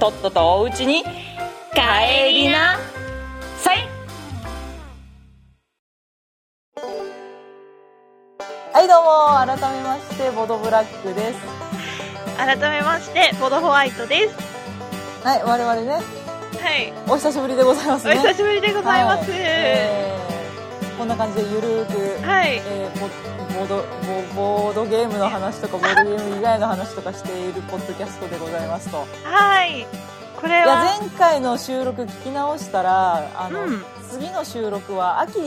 [0.00, 1.04] とっととおうちに
[1.72, 2.78] 帰りな。
[3.58, 3.88] さい。
[8.72, 9.60] はいどうも。
[9.60, 11.38] 改めましてボドブラックです。
[12.36, 14.34] 改めましてボドホワイトです。
[15.24, 15.92] はい我々ね。
[15.92, 16.00] は
[16.76, 16.92] い。
[17.08, 19.40] お久しぶりでございますおね久しぶりでございます、はい。
[19.40, 22.60] えーこんな感じでゆるーく、はい。
[22.66, 23.08] えーボ
[23.58, 23.82] ボードボ
[24.68, 29.04] ボードゲームの話とかボードゲーム以外の話とかしているポッドキャストでございますと。
[29.24, 29.84] はい。
[30.40, 30.84] これは。
[31.00, 33.84] 前回の収録聞き直したらあの、うん。
[34.08, 35.40] 次の収録は秋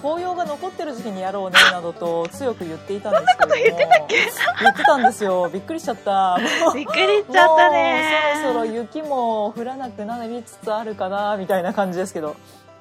[0.00, 3.78] 紅葉が残ってる時期にやろうねなどと強く言っていたんですけれども。
[3.78, 4.16] 言ってたっけ？
[4.60, 5.50] 言ってたんですよ。
[5.52, 6.38] びっくりしちゃった。
[6.74, 8.32] びっくりしちゃったね。
[8.34, 12.34] もうそろそろ雪も降らなくなりつつあるかなみたいな感じですけど。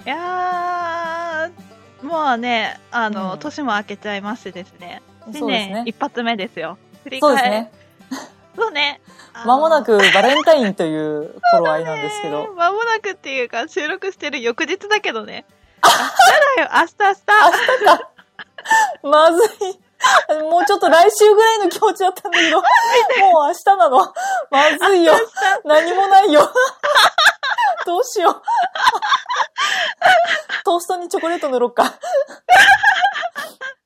[0.05, 3.39] いやーもうねあの、うん。
[3.39, 5.01] 年も明けちゃいましてですね。
[5.25, 5.73] 新そうですね。
[5.73, 6.77] 年一発目ですよ。
[7.03, 7.71] 振り返そうですね。
[8.55, 9.01] そうね。
[9.33, 15.45] あの間もなくバレンタインという頃合いなんですけど、間 もなくっていうか収録してる翌日だけどね。
[15.83, 15.97] 明日
[16.57, 16.69] だよ。
[16.73, 17.13] 明日明
[17.93, 18.17] 日。
[19.03, 19.79] まずい。
[20.43, 22.63] もうちょっと来週ぐらいの気持ちだったんだけど、 も
[23.41, 24.13] う明日なの。
[24.51, 25.13] まずいよ。
[25.63, 26.51] 何もないよ。
[27.85, 28.41] どうしよう。
[30.77, 31.99] トーストにチョコレート塗ろっか。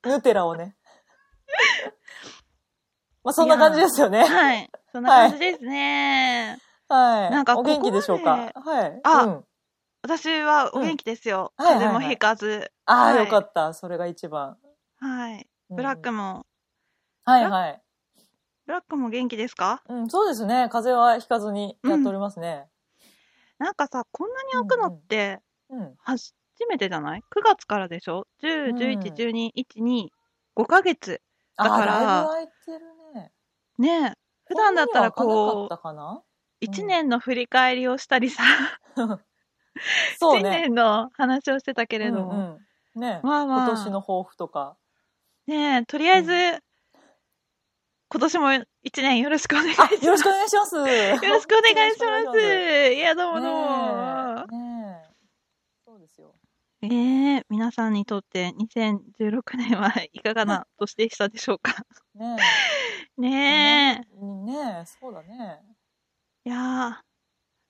[0.04, 0.76] ヌテラをね。
[3.24, 4.24] まあそんな感じですよね。
[4.24, 6.58] はいそんな感じですね、
[6.90, 7.30] はい。
[7.30, 8.50] なんかお元気でしょうか？
[8.54, 9.00] こはい。
[9.04, 9.44] あうん
[10.02, 13.72] 私はお元気ですよ、うん風邪もひかずああ、はいよかった。
[13.72, 14.58] それが一番。
[15.00, 16.44] はいうんブラックも、
[17.24, 17.82] はいはい。
[18.66, 19.82] ブラックも元気ですか？
[19.88, 20.68] うん、そうですね。
[20.70, 22.66] 風邪はひかずにやっておりますね。
[23.58, 25.96] なんかさこんなに開くのってうん。
[26.58, 30.08] 初めてじゃない ?9 月からでしょ ?10、うん11、12、1、2、
[30.56, 31.20] 5ヶ月。
[31.56, 32.26] だから
[33.14, 33.32] ね。
[33.78, 34.12] ねえ。
[34.44, 38.42] 普段だったらこう、1年の振り返りをしたりさ、
[38.96, 39.18] 1
[40.18, 40.40] そ。
[40.40, 42.58] 年の話をしてたけれども。
[42.94, 44.76] ね、まあまあ今年の抱負とか。
[45.46, 46.62] ねえ、とりあえず、う
[48.10, 48.64] 今年も1
[48.96, 50.04] 年よろしくお願いしあま、す。
[50.04, 50.76] よろしくお願いします。
[50.76, 52.36] よよろしくお願いします。
[52.36, 54.61] ねいや、どうもどうも。
[56.82, 61.84] えねえ皆さんにとって2016年はいかがな年でしたでしょうか？
[62.14, 62.58] ね
[63.16, 64.06] ねえ。
[64.12, 64.16] え。
[64.44, 65.64] ねえ、そうだね。
[66.44, 66.94] いやー、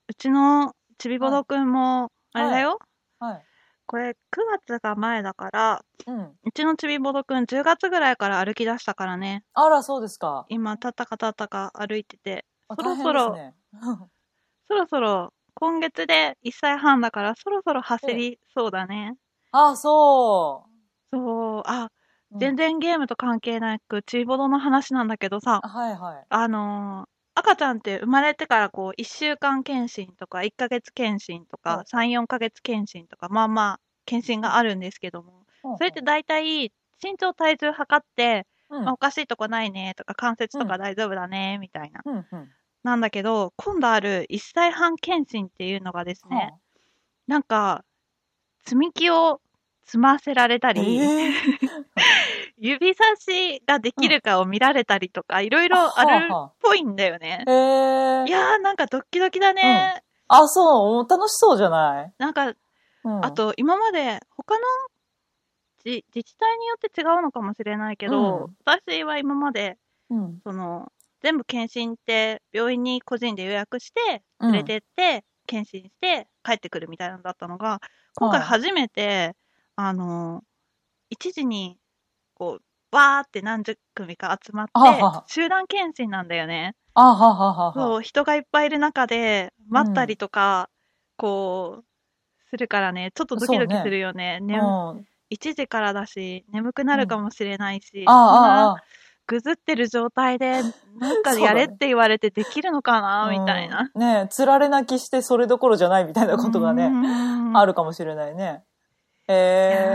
[0.09, 2.78] うちのちびぼどくんも、あれだよ、
[3.19, 3.47] はい。
[3.87, 6.39] これ9月が前だから、うん。
[6.44, 9.44] うちのちびぼどくん10月ぐらいから歩き出したからね。
[9.55, 10.47] あら、そうですか。
[10.49, 13.56] 今、たったかたったか歩いてて、あそろそろ大変ですね
[14.69, 19.17] そろそろ 今月で1歳半だからそろそろ走りそうだね。
[19.53, 20.65] あ、そ
[21.11, 21.91] そう、あ、
[22.31, 22.39] う。
[22.39, 26.27] 全然ゲームと関係なく、ちびぼどの話なんだけどさうん。、はいはい。
[26.29, 35.47] あのー赤ちゃんって生まれてからこう1週間検診とか1ヶ月検診とか3、4ヶ月検診とかまあまあ検診があるんですけども、
[35.79, 42.03] それって大体身長体重測って、うん、まあ、おかしいとこないねとか関節とか大丈夫だねみたいな。
[42.84, 42.97] うんうん。
[42.97, 46.50] なんだけど、今度ある1歳半検診っていうのがですね、は
[47.26, 47.84] なんか
[48.65, 49.41] 積み木を
[49.84, 51.32] 積ませられたあり、ええ
[52.59, 57.44] 指差しができるかを見られたりとか、いろいろあるっぽいんだよね。
[57.47, 60.03] へえいやーなんかドッキドキだね。
[60.28, 62.53] あ、そう、楽しそうじゃない、なんか、
[63.04, 64.60] うん、あ、と今まで他の
[65.84, 68.56] 自自治体によって違うのかもしれないけど、うん。
[68.64, 69.76] 私は今まで、
[70.10, 74.53] うん、その、全部検診って病院に個人で予約して、うん。
[74.53, 77.81] 連れてって、検診して帰ってくるみたいなのだったのが、
[78.14, 78.49] 今回はい。
[78.49, 79.35] 初めて、
[79.76, 80.43] あの、
[81.11, 81.79] 一時に、
[82.35, 86.75] こう、わーって何十組か集まってはは、集団検診なんだよね。
[86.94, 87.73] あはははは。
[87.75, 90.69] そう、人がいっぱいいる中で、待ったりとか、
[91.17, 91.85] こう、
[92.50, 94.41] するからね、ちょっとドキドキするよね。
[94.41, 94.58] ね。
[94.58, 98.73] うん、1時からだし、眠くなるかもしれないし、あそんあ。
[98.73, 98.82] あ、
[99.32, 100.62] ぐずってる状態で、
[101.00, 103.90] なんかやれって言われてできるのかな、みたいな。
[103.94, 104.00] うん。
[104.00, 108.62] ねえ、つられ泣きしてそれどころじゃないみたいなことがね、ねあるかもしれないね。
[109.29, 109.87] え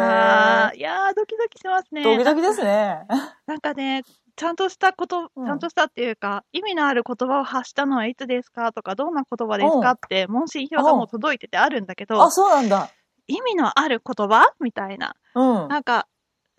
[0.73, 2.03] ー、いやードキドキしますね。
[2.03, 3.05] ドキドキですね。
[3.45, 4.03] なんかね、
[4.35, 12.89] ちゃんとしたこと、うんちゃんとしたっていうか、意味のある言葉を発したのはいつですかとか、どんな言葉ですかって、問診票がもう届いててあるんだけどあ、、そうなんだ。
[13.27, 15.15] 意味のある言葉みたいな。
[15.35, 15.67] うん。
[15.67, 16.07] なんか、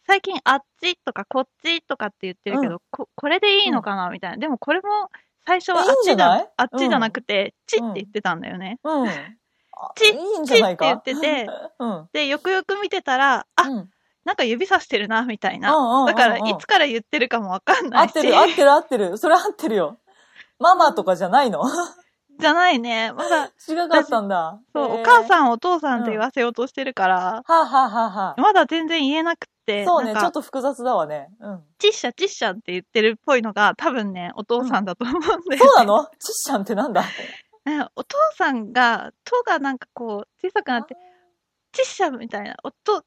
[0.08, 4.36] 最近あっちとかこっちとかって言ってるけど、ここれでいいのかなみたいな。
[4.38, 4.88] でもこれも
[5.46, 8.78] 最初はあっちじゃあっちじゃなくて、ちって言ってたんだよね。
[8.82, 9.08] うん。
[9.76, 10.04] あち
[10.46, 10.76] ちって。
[10.80, 11.46] 言ってて、
[11.78, 12.08] うん。
[12.14, 13.90] で、よくよく見てたら、あ、うん
[14.24, 15.74] なんか指さしてるな、みたいな。
[15.74, 18.16] うんうんうんうんだから、いつから言ってるかもわかんないし。
[18.16, 19.18] 合ってる、合ってる、合ってる。
[19.18, 19.98] それ合ってるよ。
[20.58, 21.62] ママとかじゃないの？
[22.38, 23.12] じゃないね。
[23.12, 24.60] まだ、 違かったんだ。
[24.72, 31.28] そう、お母さん、お父さんって言わせようとしてるから、はあ、はあはあはあ、まだ全然言えなくて、そうね、ちょっと複雑だわね。
[31.40, 31.64] うん。
[31.78, 35.56] ちっしゃちっしゃって言ってるっぽいのが、多分ね、お父さんだと思うんだよ、ね。
[35.58, 36.04] そうなの？
[36.04, 37.02] ちっしゃんってなんだ？
[37.66, 40.96] ねお父さんが、とがなんかこう、小さくなって、
[41.72, 43.02] ちっしゃみたいな、お父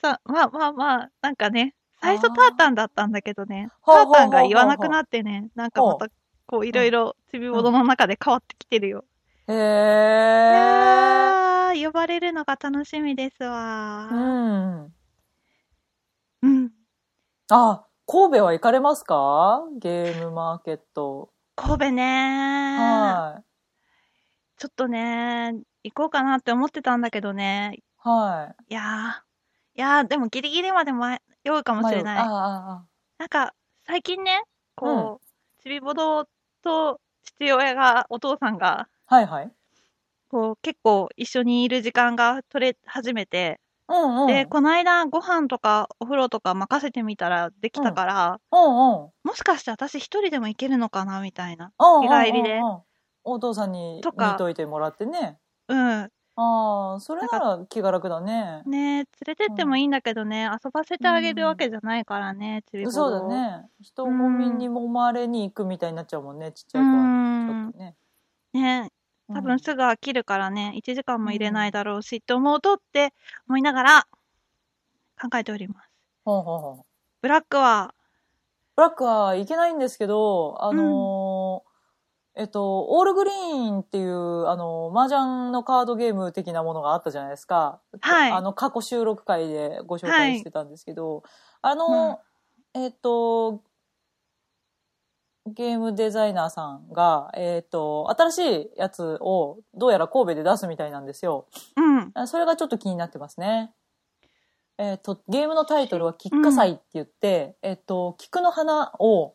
[0.00, 6.06] さん、まあまあまあ、なんかね、最初タータンだったんだけどね、タータンが言わなくなってね、なんかまた、
[6.48, 9.04] こう、いろいろ、ちびぼどの中で変わってきてるよ。
[9.46, 9.58] へいえ。
[10.50, 14.14] やー、呼ばれるのが楽しみですわう。
[14.16, 14.94] ん。
[16.42, 16.70] うん。
[17.50, 19.62] あ、神戸は行かれますか？
[19.78, 21.30] ゲームマーケット。
[21.54, 23.42] 神戸ねは
[24.56, 25.52] ちょっとね、
[25.84, 27.74] 行こうかなって思ってたんだけどね。
[27.76, 27.82] い。
[27.98, 31.76] はいやー、いやー、でもギリギリまで迷うかい。
[31.76, 32.18] もしれない。
[32.20, 32.86] ああ
[33.18, 33.54] なんか、
[33.86, 34.42] 最近ね、
[34.74, 36.28] こう、ちびぼど
[36.62, 39.52] と父親が、お父さんが、あ、はいはい。
[40.28, 44.34] こう、結構一緒にいる時間が取れ始めて、うんうん。
[44.34, 49.10] で、この間ご飯とかお風呂とか任せてみたらできたから、うんうん。
[49.24, 51.72] もしかして私一人でも行けるのかなみたいな。
[51.80, 52.82] うんうん日帰りでうんうん
[53.24, 55.38] お父さんにとか見といてもらってね。
[55.68, 56.12] うん。
[56.40, 58.62] ああ、それなら気が楽だね。
[58.64, 63.22] ね連れてってもいいんだけどね、遊ばせてあげるわけじゃないからね、ちびそうだ。
[63.26, 63.66] ね。
[63.80, 67.52] 人混みにもまれに行くみたいになっちゃうもんね、ちっちゃい子はね。
[67.52, 67.96] ちょっとね。
[68.52, 68.92] ね
[69.28, 73.12] 多うん分すぐ飽きるからね、1時間も入れないだろうしって思うとって
[73.48, 74.06] 思いながら
[75.20, 75.90] 考えております。
[76.24, 76.86] ほうほうほう。
[77.20, 77.94] ブラックは、
[78.76, 81.67] ブラックはいけないんですけど、あのー
[82.38, 87.80] えっと、オールグリーンっていう、あの、麻雀のカードゲーム的なものがあったじゃないですか。
[88.00, 91.24] はいあの、過去収録会でご紹介してたんですけど、
[91.62, 92.20] あの、
[92.74, 93.62] えっと、
[95.46, 101.48] ゲームデザイナーさんが、えっと、新しいやつをどうやら神戸で出すみたいなんですよ。
[101.76, 102.10] うん。
[102.14, 103.72] あそれがちょっと気になってますね。
[104.78, 109.34] えっ、と、ゲームのタイトルは、菊花祭って言って、えっ、と、菊の花を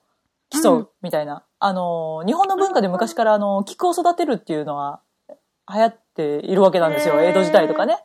[0.62, 1.44] 競うみたいな。
[1.60, 5.02] あの、日本の文化で昔から、あの、菊を育てるっていうのは
[5.74, 7.22] 流行っているわけなんですよ。
[7.22, 7.98] 江戸時代とかね。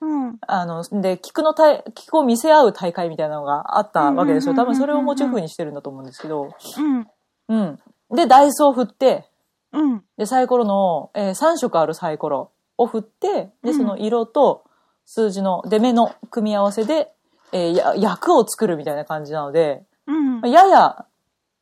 [0.00, 0.38] うん。
[0.46, 4.52] あの、で、菊の大、菊を見せ合う大会みたいなのがあったわけですよ。
[4.52, 6.54] うんうんうんうんうん多分それをモチーフにしてるんだと思うんですけど。
[6.78, 7.06] うん。
[7.48, 7.78] うん。
[8.14, 9.24] で、ダイスを振って、
[9.72, 10.04] うん。
[10.18, 14.64] で、サイコロの、え3色あるサイコロを振って、で、うんその色と
[15.06, 17.12] 数字の出目の組み合わせで、
[17.52, 20.40] えーや役を作るみたいな感じなので、うん。
[20.42, 21.05] うやや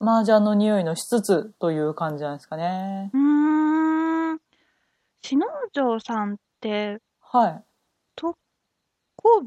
[0.05, 3.11] 麻雀の匂いのしつつという感じなんですかね。
[3.15, 4.39] ーん。
[5.23, 7.63] 篠城さんって、はい。
[8.17, 8.35] 神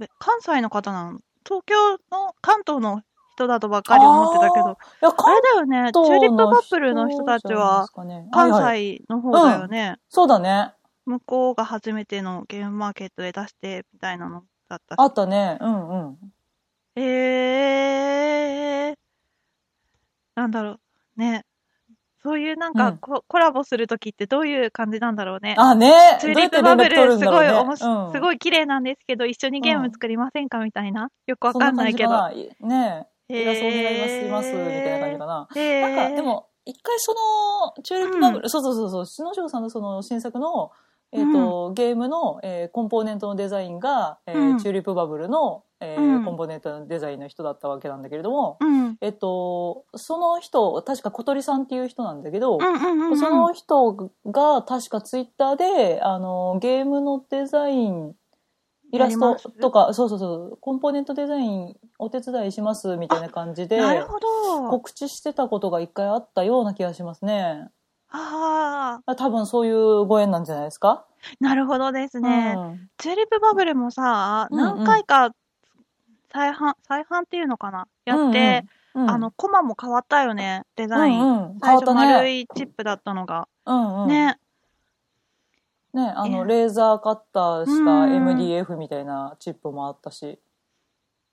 [0.07, 1.19] 戸、関西の方なの？
[1.45, 1.75] 東京
[2.11, 3.03] の、関東の
[3.35, 9.97] 人だとばっかり思ってたけど、いや、あれだよね、チューリップカップルの人たちは、関はいはい西の方だよね。
[10.09, 10.73] そうだね。
[11.05, 15.59] 向こうが初めてのゲームマーケットで出してみたいなのだったしあったね。
[15.61, 16.17] うんうん。
[16.95, 18.96] えー、
[20.37, 20.79] なんだろう、
[21.19, 21.45] ね。
[22.21, 22.97] そういうなんかうん。
[22.97, 25.55] コ,、コラボするときってどういう感じなんだろうね。
[25.57, 25.91] あ、ね。
[26.21, 30.59] チューリップバブルすごいおもし、うん、すごい綺麗なんですけど、一緒にゲーム作りませんか？
[30.59, 31.09] みたいな。
[31.25, 32.29] よくわかんないけど。
[32.61, 33.07] ね。
[33.29, 33.41] え。
[33.41, 35.35] 偉そうになります、います、みたいな感じかな。
[35.35, 40.71] なんか、で、も、一回その、チューリップバブル、そうそうそうそう、篠城さんのその新作の、
[41.11, 44.59] えっ、と、ゲームの、えーコンポーネントのデザインが、えーうん。
[44.59, 48.97] チューリップバブルの、えーうんコンポーネントのデザインの人だったわけなんだけれども、うん。
[48.99, 53.17] えっと、その人、確か小鳥さんっていう人なんだけど、うんうんうんうん。
[53.17, 53.93] その人
[54.25, 58.15] が確かツイッターで、あの、ゲームのデザイン、
[58.91, 63.79] イラストとか、そうそうそう、コンポーネントデザインお手伝いしますみたいな感じで。
[64.69, 67.67] 告知してたことが一回あったような気がしますね。
[68.09, 71.05] ああ、多分そういうご縁なんじゃないですか？
[71.41, 72.55] なるほどですね。
[72.57, 75.31] うんチューリップバブルもさ、何回か
[76.37, 77.87] 再販、再販っていうのかな？
[78.05, 78.63] やって、、
[78.93, 81.21] うんうんあの、コマも変わったよね、デザイン。
[81.21, 82.39] うんうん、変わった丸ね。
[82.41, 83.47] いチップだったのが。
[83.65, 84.39] うんうん、ね。
[85.93, 90.39] ね、あの、えレーザーカッターしたうん MDF みたいなチップもあったし、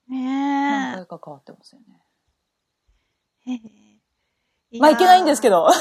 [0.09, 1.81] 何ね回か変わってますよ
[3.47, 3.61] ね。
[4.73, 4.79] え。
[4.79, 5.67] まあいけないんですけど。
[5.67, 5.73] ど、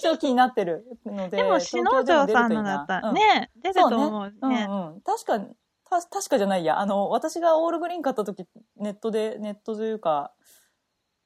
[0.00, 1.38] ちょっと気になってるので。
[1.38, 4.66] でも、篠城さんのだったら、ね、出ると思ううんね。
[4.68, 5.00] うん。
[5.00, 5.38] 確か、
[5.88, 6.78] た確かじゃないや。
[6.78, 10.32] あの、私がオールグリーン買った時、ネットで、ネットというか、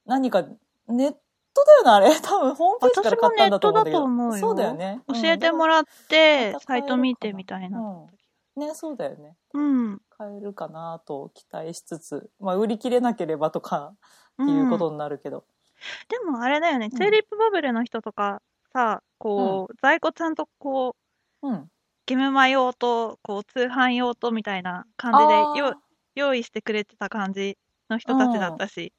[0.05, 0.43] 何か、
[0.87, 2.09] ネットだよな、あれ。
[2.21, 3.97] 多分、ホームページから買ったんだと思うんだけど。
[3.97, 5.01] 私もネットだと思うよそうだよね。
[5.07, 7.79] 教えてもららってうん、サイト見てみたいな。
[7.79, 8.07] うん。
[8.55, 9.35] ね、そうだよね。
[9.53, 10.01] うん。
[10.09, 13.93] 買えるかなと期待しつつ、まあ、売り切れなければとか、
[14.43, 15.45] っていうことになるけど。
[16.09, 18.41] でもあれだよね、うんチューリップバブルの人とか
[18.73, 20.95] さ、こう、在庫ちゃんとこ
[21.41, 21.71] う、うん。
[22.11, 25.81] ゲームマ用と、こう、通販用とみたいな感じでよ
[26.13, 27.57] 用意してくれてた感じ
[27.89, 28.91] の人たちだったし、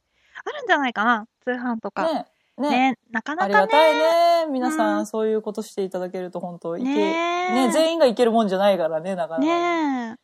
[0.46, 2.10] あるんじゃないかな、通販とか。
[2.10, 2.26] ね
[2.58, 2.98] ね、ね。
[3.10, 3.54] なかなかね。
[3.54, 4.50] ありがたいね。
[4.50, 7.00] 皆さん、うんそういうことしていただけると本当いけ、ね
[7.50, 9.44] えね、全員がいけるもんじゃないからね、なかなか。
[9.44, 10.16] ねえ。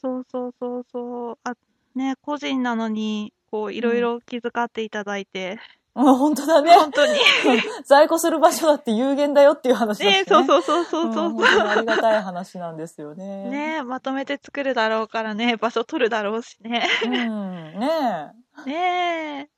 [0.00, 1.38] そうそうそうそう。
[1.44, 1.54] あ、
[1.94, 5.58] ね個人なのに、こう、いろいろ気遣っていただいて、
[5.98, 6.72] うん、本当だね。
[6.74, 7.12] 本当に。
[7.84, 10.22] 在庫する場所だって有限だよっていう話ね。
[10.22, 11.28] ねそうそうそうそうそう。
[11.28, 13.24] ん本当にありがたい話なんですよね。
[13.50, 16.86] ねえ、まとめて作るだろうからね、場所取るだろうしね。
[17.04, 18.32] うん、ね
[18.64, 19.48] ね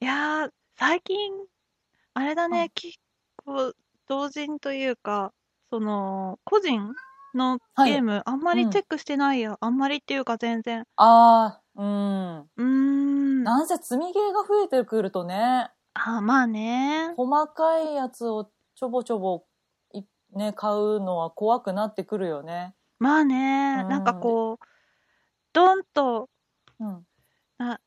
[0.00, 0.04] え。
[0.04, 1.30] いやー、最近、
[2.14, 2.96] あれだうね、結
[3.44, 3.74] 構、
[4.08, 5.32] 同人というか、
[5.68, 6.94] その、個人
[7.34, 9.58] のはいゲーム、あんまりチェックしてないや。
[9.60, 10.84] あんまりっていうか全然。
[10.96, 12.38] ああ、うん。
[12.40, 13.25] うーん。
[13.46, 17.14] なんせ積みゲーが増えてくるとね、あ、まあね。
[17.16, 19.44] 細かいやつをちょぼちょぼ
[19.92, 20.02] い
[20.34, 22.74] ね、買うのは怖くなってくるよね。
[22.98, 24.66] まあね、うんなんかこう、
[25.52, 26.28] ドンと、
[26.80, 27.06] うん。
[27.56, 27.80] な、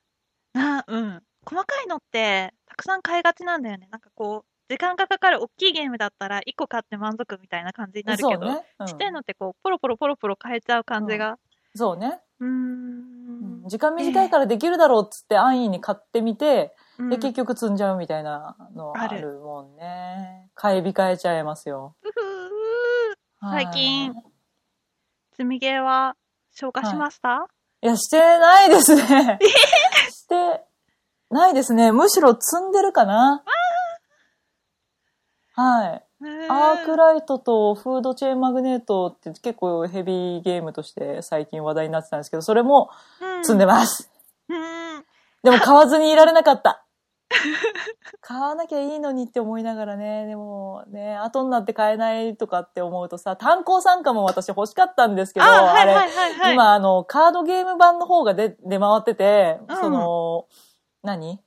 [0.54, 1.24] な、うん。
[1.46, 3.90] 細かいのって、たくさん買いがちなんだよね。
[3.92, 8.66] なんかこう、時間がかかる大きいゲームだったら、1個買って満足みたいな感じになるけど、そうね。
[8.80, 11.38] うんちっちゃいのってこう、ポロポロポロポロ変えちゃう感じが。
[11.76, 12.22] そうね。
[12.40, 13.68] うんん。
[13.68, 20.50] 時間短いからできるだろうっつって安易に買ってみて、うんで、結局積んじゃうみたいなのあるもんね。
[20.54, 21.96] 買い控えちゃいますよ。
[23.42, 24.24] 最近はい
[25.40, 26.18] 積みゲーは
[26.52, 27.48] 消化しました、
[27.82, 29.40] いや、してないですね。
[30.12, 30.66] して
[31.30, 31.94] ないですね。
[31.94, 33.42] むしろ積んでるかな。
[35.54, 36.09] はい。
[36.50, 42.90] アークライトとフードチェーンマグネートって結構ヘビーゲームとして最近話題になってたんですけど、それも
[43.42, 44.12] 積んでます。
[44.50, 45.06] うん。
[45.44, 46.84] でも買わずにいられなかった。
[48.22, 56.54] 買わなきゃいいのにって思いながらね、でもね、後になって買えないとかって思うとさ、炭鉱参加も私欲しかったんですけど、あ、はいれ、はいはいはい。
[56.56, 60.46] 今あの、カードゲーム版の方が出、出回ってて、うんその、
[61.04, 61.40] 何？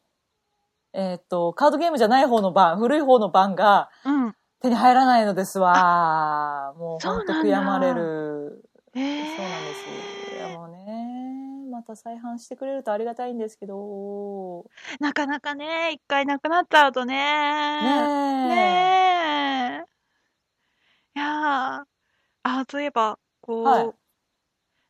[0.95, 4.37] えーっと、カードゲームじゃない方の版、古い方の版がうん。
[4.63, 6.75] 手に入らないのですわ。
[6.79, 8.65] もうそうなんだほんと悔やまれる。
[8.95, 9.89] えー、そうなんです。
[10.33, 14.65] いやもうね、また再販してくれるとありがたいんですけど、
[15.01, 17.15] なかなかね、一回なくなっちゃうとね。
[17.81, 18.43] ねえ。
[18.49, 20.03] ねえ。
[21.15, 21.85] いやー、
[22.45, 23.95] あ、そういえば、こう、はい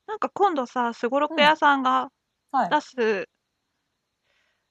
[0.07, 2.11] なんか今度さ、すごろく屋さんが
[2.53, 2.71] はい。
[2.71, 3.29] 出す、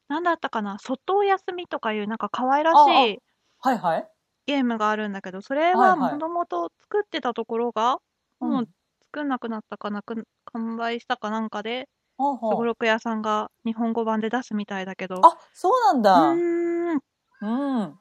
[0.09, 3.19] なんだったかな、外お休みとかいうなんか可愛らあしい
[3.59, 4.10] はいはい。
[4.45, 6.17] ゲームがあるんだけど、それはいははい。
[6.17, 7.99] もともと作ってたところが、
[8.39, 8.49] うん。
[8.49, 8.65] もう
[9.13, 16.11] 作んなくなったかなく、完売したかなんかで、ほうほうすごろく屋さんが日本語版で出すみたいだけど、あ、そうなんだ。
[16.13, 17.01] うーん、
[17.41, 17.99] うん。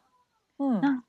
[0.59, 0.83] うん。
[0.83, 1.05] なん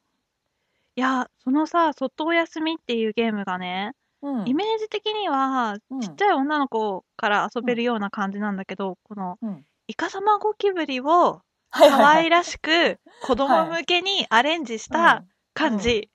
[0.96, 4.46] いや、そのさ、外お休みっていうゲームがね、うん。
[4.46, 6.00] イメージ的には、うん。
[6.00, 9.66] ちっちゃい女の子から遊べるような感じなんだけど、この、うん。
[9.88, 15.24] イカサマゴキブリをはい可愛らしく子供向けにアレンジした
[15.54, 16.10] 感じ。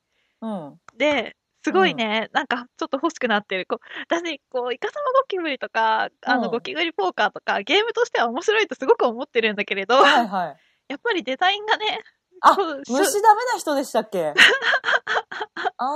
[0.96, 3.66] で、すごいね、なんかちょっと欲しくなってる。
[3.68, 10.56] こう私、こう、イカサマゴキブリとか、あの、うんゴキブリポーカーとか、ゲームとしては面白いとすごく思ってるんだけれど、はいはい。
[10.88, 12.02] やっぱりデザインがね、
[12.40, 12.54] あ、
[12.88, 14.34] 虫ダメな人でしたっけ？
[15.78, 15.86] あ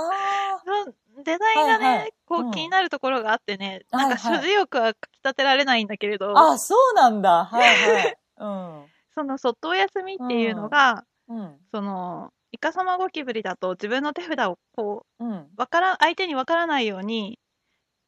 [0.65, 6.51] うんデザインがね、はいはいこう気になるところがあってね、はいなんかはい所持欲はかき立てられないんだけれど、あ。
[6.53, 7.45] あ、そうなんだ。
[7.45, 8.17] はいはい。
[8.37, 8.85] うん。
[9.15, 11.61] その外お休みっていうのが、うん。
[11.73, 15.29] その、イカサマゴキブリだと自分の手札をこうん。
[15.31, 17.39] はう、わから、相手にわからないように、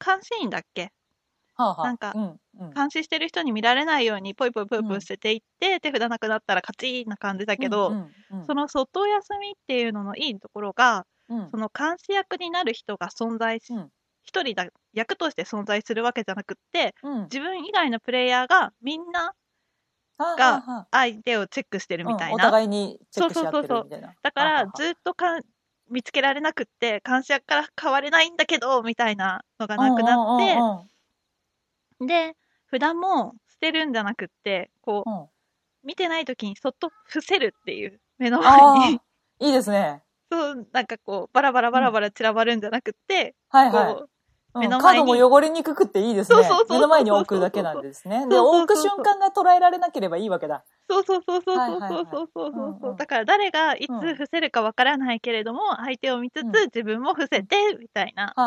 [0.05, 0.91] 監視員だっけ？
[1.55, 2.39] あ、はあ、なんかうん。
[2.59, 2.73] うん。
[2.75, 7.99] 監視してる人に見られないようにポイポイポイポイ捨てていって、手札なくなったら勝ちな感じだけど、うんう
[8.37, 13.91] んうんその外お休みっていうののいいところが、うんその監視役になる人が存在し、うん
[14.23, 19.33] 一人だ、役として存在するわけじゃなくって、うん自分以外のプレイヤーがみんなはあ
[20.37, 22.45] が相手をチェックしてるみたいうんおな。
[22.45, 24.15] 互いにチェックし合ってそうそうそうそうるみたいな。
[24.21, 25.43] だからずっとかん
[25.89, 32.35] 見つけられなくって、監視役から変われないんだけど、みたいなのがなくなって、うんうんうんで、
[32.71, 35.27] 札も捨てるんじゃなくって、こう、うん
[35.85, 39.01] 見てない時にそっと伏せるっていう目のあ前に。
[39.39, 40.01] いいですね。
[40.31, 43.93] そう、なんかこう、バラバラバラバラ散らばるんじゃなくって、はいはい。
[43.95, 44.07] こう、うん
[44.59, 45.11] 目の前に。
[45.11, 46.37] カードも汚れにくくっていいですね。
[46.37, 48.27] そうそうそう目の前に置くだけなんですね。
[48.27, 50.63] で、置く瞬間が捉えられなければいいわけだ。
[50.89, 52.77] そうそうそうそうはいそうそうそう。
[52.81, 56.65] そうだから誰がいつうん伏せるかわからないけれども、相手を見つつうん。
[56.65, 58.37] 自分も伏せて、みたいな。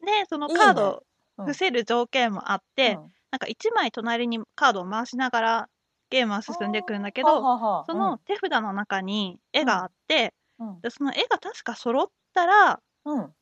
[0.00, 1.04] で、そのカード
[1.44, 3.14] 伏せる条件もあっあて、うん。
[3.30, 5.68] なんか1枚隣にカードを回しながら
[6.10, 7.48] ゲームは進んでいくんだけど、
[7.86, 10.82] その手札の中に絵があって、うん。
[10.82, 13.18] でその絵が確か揃ったらうん。
[13.20, 13.34] うん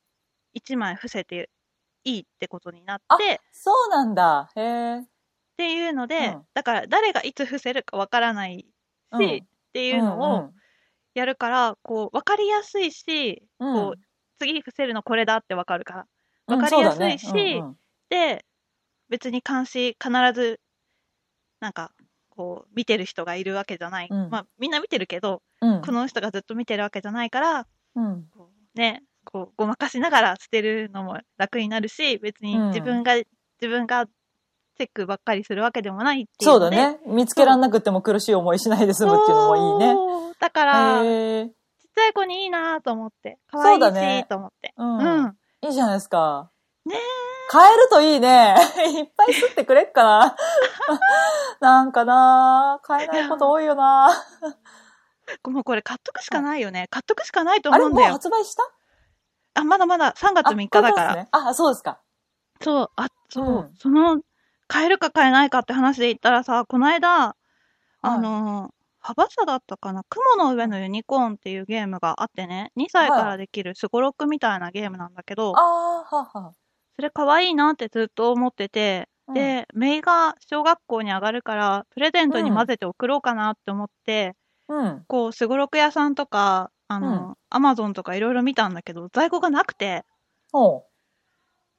[0.55, 1.49] 1枚伏せて
[2.05, 4.51] いいってことになっあて、そうなんだ。
[4.57, 4.99] へえ。
[5.01, 5.03] っ
[5.57, 8.67] ていうので、うんだから誰がいつ伏せるかわからないし、
[9.13, 9.39] うんっ
[9.73, 10.51] ていうのを
[11.15, 14.01] やるから、こう分かりやすいし、うん、こう
[14.39, 16.01] 次伏せるのこれだってわかるから。
[16.01, 17.77] うんわかりやすいしねうんうん
[18.11, 18.45] で、
[19.09, 20.61] 別に監視必ず、
[21.61, 21.93] なんか、
[22.29, 24.09] こう、見てる人がいるわけじゃない。
[24.11, 28.29] うんまあ、みんな見てるけど、うんこの人がずっと見てるわけじゃないから、うん
[28.75, 33.27] ね、こう、ごまかしながら捨てるのも楽になるし、別にうん自分が、自
[33.69, 36.51] 分がチェックばっかりするわけでもないっていう。
[36.51, 36.99] そうだね。
[37.07, 39.97] 見つけらんなくても苦しい思いしないで済むっていうのもいいね。
[40.41, 41.51] だから、ちっ。
[41.95, 43.39] ちゃい子にいいなと思って。
[43.49, 44.73] 可愛いそうだねし、と思って。
[44.77, 45.37] うんうん。
[45.63, 46.51] いいじゃないですか。
[46.87, 46.97] ね
[47.49, 48.57] 買えるといいね。
[48.99, 50.37] いっぱい吸ってくれっかな。
[51.61, 54.11] なんかな買えないこと多いよな
[55.45, 56.89] もうこれ買っとくしかないよね。
[56.91, 58.15] 買っとくしかないとあれもう思うんだよ。
[58.15, 58.63] 発売した？
[59.55, 61.13] あ、まだまだ3月3日だから。
[61.13, 61.29] あね。
[61.31, 62.03] あ、そうですか。
[62.61, 63.75] そう、あ、そう、うん。
[63.79, 64.21] その、
[64.69, 67.37] 買えるか買えないかって話で言ったらさ、この間、
[68.03, 70.05] あの、幅社だったかな？
[70.09, 76.55] 雲の上のユニコーンっていうゲームがあってね、2歳からできるスゴロクみたいなゲームなんだけど、ああ、はあは
[76.97, 79.35] それ可愛いなってずっと思ってて、うん。
[79.35, 84.35] で、メイが小学校に上がるから、プレゼントに混ぜて送ろうかなって思って、
[84.69, 84.75] あ。
[84.75, 85.07] うん。
[85.09, 90.05] こう、スゴロク屋さんとか、あの、アマゾンとかいろいろ見たんだけど、在庫がなくて、
[90.53, 90.87] ほ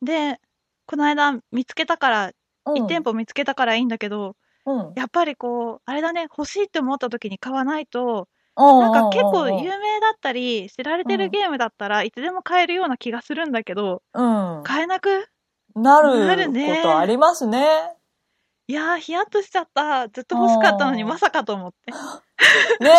[0.01, 0.39] で、
[0.86, 2.71] この間見つけたから、う。
[2.71, 4.93] うん1店舗見つけたからいいんだけど、うん。
[4.95, 8.28] やっぱりこう、あれだね、欲しいって思った時に買わないと、
[8.65, 14.63] ななんか結構有名だったり、知られてるゲームだったらいつでも買えるような気がするんだけど、うん。
[14.63, 15.28] 買えなく
[15.76, 17.95] なるなるねことありますね。
[18.67, 20.08] いやー、ヒヤッとしちゃった。
[20.08, 21.91] ずっと欲しかったのにうんまさかと思って。
[22.84, 22.89] ね。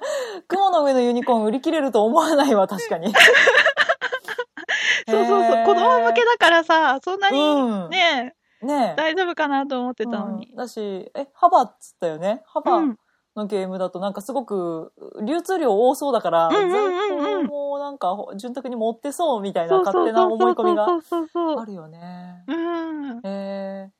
[0.48, 3.12] 雲の上のユニコーン売り切れると思わないわ、確かに。
[5.08, 5.64] そうそうそう。
[5.66, 7.90] 子供向けだからさ、そんなにうん。
[7.90, 10.56] ね、ね大丈夫かなと思ってたのにうん。
[10.56, 12.42] だし、え、幅っつったよね。
[12.46, 12.98] 幅うん。
[13.36, 14.92] のゲームだとなんかすごく
[15.24, 22.44] 流通量多そうだから、うんうんうなんか潤沢に持ってそうみたいな勝手な思い込みがそうそうそうあるよね。
[22.46, 23.20] うん。
[23.24, 23.90] へ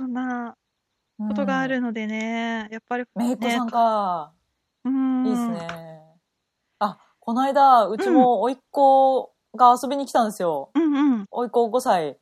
[0.00, 0.56] そんな
[1.20, 1.28] え。
[1.28, 4.32] ことがあるのでね、やっぱり、めいっ子さんか。
[4.82, 5.26] うん。
[5.26, 5.48] いいです。
[5.50, 5.68] ね。
[6.78, 10.70] あ、この間、うちも甥っ子が遊びに来たんですよ。
[10.74, 11.26] うんうん。
[11.30, 12.16] 甥っ子5歳。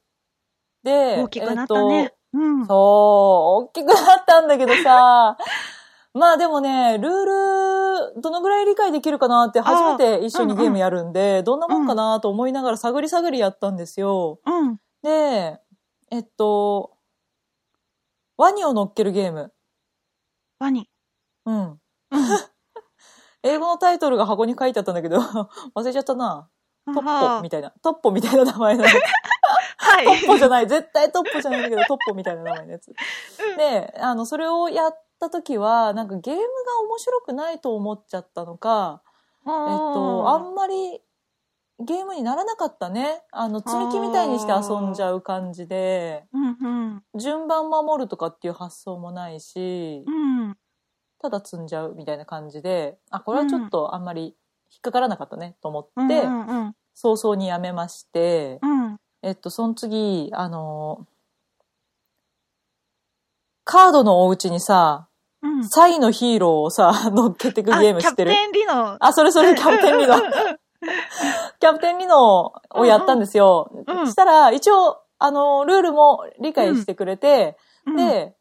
[0.83, 1.95] で、大きくなったね。
[1.95, 2.67] えっとうん。
[2.67, 5.37] そう、大きくなったんだけどさ、
[6.14, 14.41] まあでもね、ルール、どのぐらい理解できるかなって初めて一緒にゲームやるんで、どんなもんかなと思いながら探り探りやったんですよ。
[14.45, 14.81] うん。
[15.03, 15.61] で、
[16.11, 16.98] えっと、
[18.38, 19.53] ワニを乗っけるゲーム。
[20.61, 20.88] ワニ。
[21.44, 21.70] うん。
[21.70, 21.79] うん。
[23.42, 25.18] 英語のタイトルが箱に書いてあったんだけど、
[25.74, 26.48] 忘れちゃったな。
[26.87, 27.72] トッはポみたいな。
[27.83, 28.85] トッポみたいな名前の。
[29.77, 30.07] はい。
[30.07, 30.68] トッポじゃない。
[30.68, 32.88] 絶対トッポじゃないんだけど、トッポみたいな名前のやつ。
[32.88, 36.46] うんで、あの、それをやった時は、なんかゲームが
[36.85, 39.03] 面白くないと思っちゃったのか、
[39.40, 41.03] えっと、あんまり
[41.81, 43.23] ゲームにならなかったね。
[43.31, 47.21] あの、積み木みたいにして遊んじゃう感じで、うんうん。
[47.21, 50.57] 順番守るとかっていう発想もないしう、ん。
[51.21, 54.35] ただ積んじゃうみたいな感じで、あ、これはちょっとあんまり
[54.71, 56.75] 引っかからなかったねと思って、うんうんうん。
[56.95, 58.97] 早々にやめまして、うん。
[59.23, 61.07] えっと、その次、あの、
[63.62, 65.09] カードのお家にさ、
[65.43, 65.69] うん。
[65.69, 68.97] サイのヒーローをさ、乗っけてくゲーム知ってるあキャプテンリノ。
[68.99, 70.17] あ、それそれ、キャプテンリノ。
[71.61, 73.71] キャプテンリノをやったんですよ。
[73.87, 78.35] うんうんしたら、一応、あの、ルールも理解してくれて、うん、で、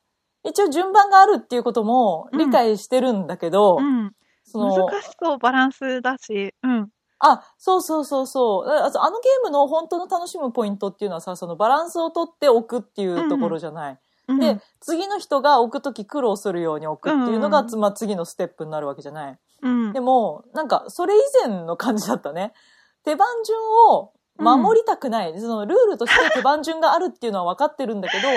[0.44, 4.14] 一応順番があるっていうことも理解してるんだけど、うん。
[4.44, 6.54] その、難しそう、バランスだし。
[6.64, 6.90] うん。
[7.20, 8.70] あ、そうそうそうそう。
[8.70, 13.94] ああのゲームの本当の楽しむポイントっていうのはさ、そのバランスを取っておくっていうところじゃない。
[13.94, 13.98] うん
[14.40, 19.40] で、次の人が置くとき苦労するように置くっていうのが、うんつまあ、次のステップになるわけじゃない。
[19.62, 19.94] うん。
[19.94, 22.54] でも、なんか、それ以前の感じだったね。
[23.04, 23.58] 手番順
[23.90, 25.40] を守りたくない。
[25.40, 28.28] そのルールとして手番順があるっていうのは分かってるんだけど、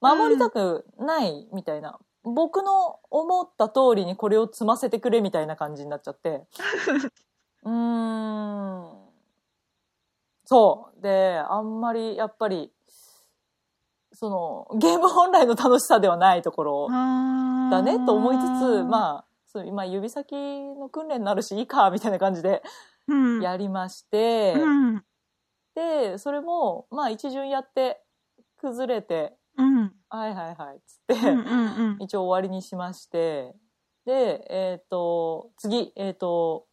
[0.00, 1.98] 守りたくないみたいな。
[2.24, 6.46] 僕の思った通りにこれを積ませてくれみたいな感じになっちゃって。
[7.64, 9.08] うーん。
[10.44, 11.02] そう。
[11.02, 12.72] で、あんまりやっぱり、
[14.12, 22.62] その、ゲーム本来の楽しさではないところだだねと思いつつ、まあ、そう今指先の訓練になるしいいか、みたいな感じで
[23.08, 25.02] うん、やりまして、うん、
[25.74, 28.00] で、それも、まあ一巡やって、
[28.58, 33.54] 崩れて、うん、はいはいはい、つって、うん、うん、一応終わりにしまして、
[34.04, 36.66] で、えっ、と、次、えっ、と、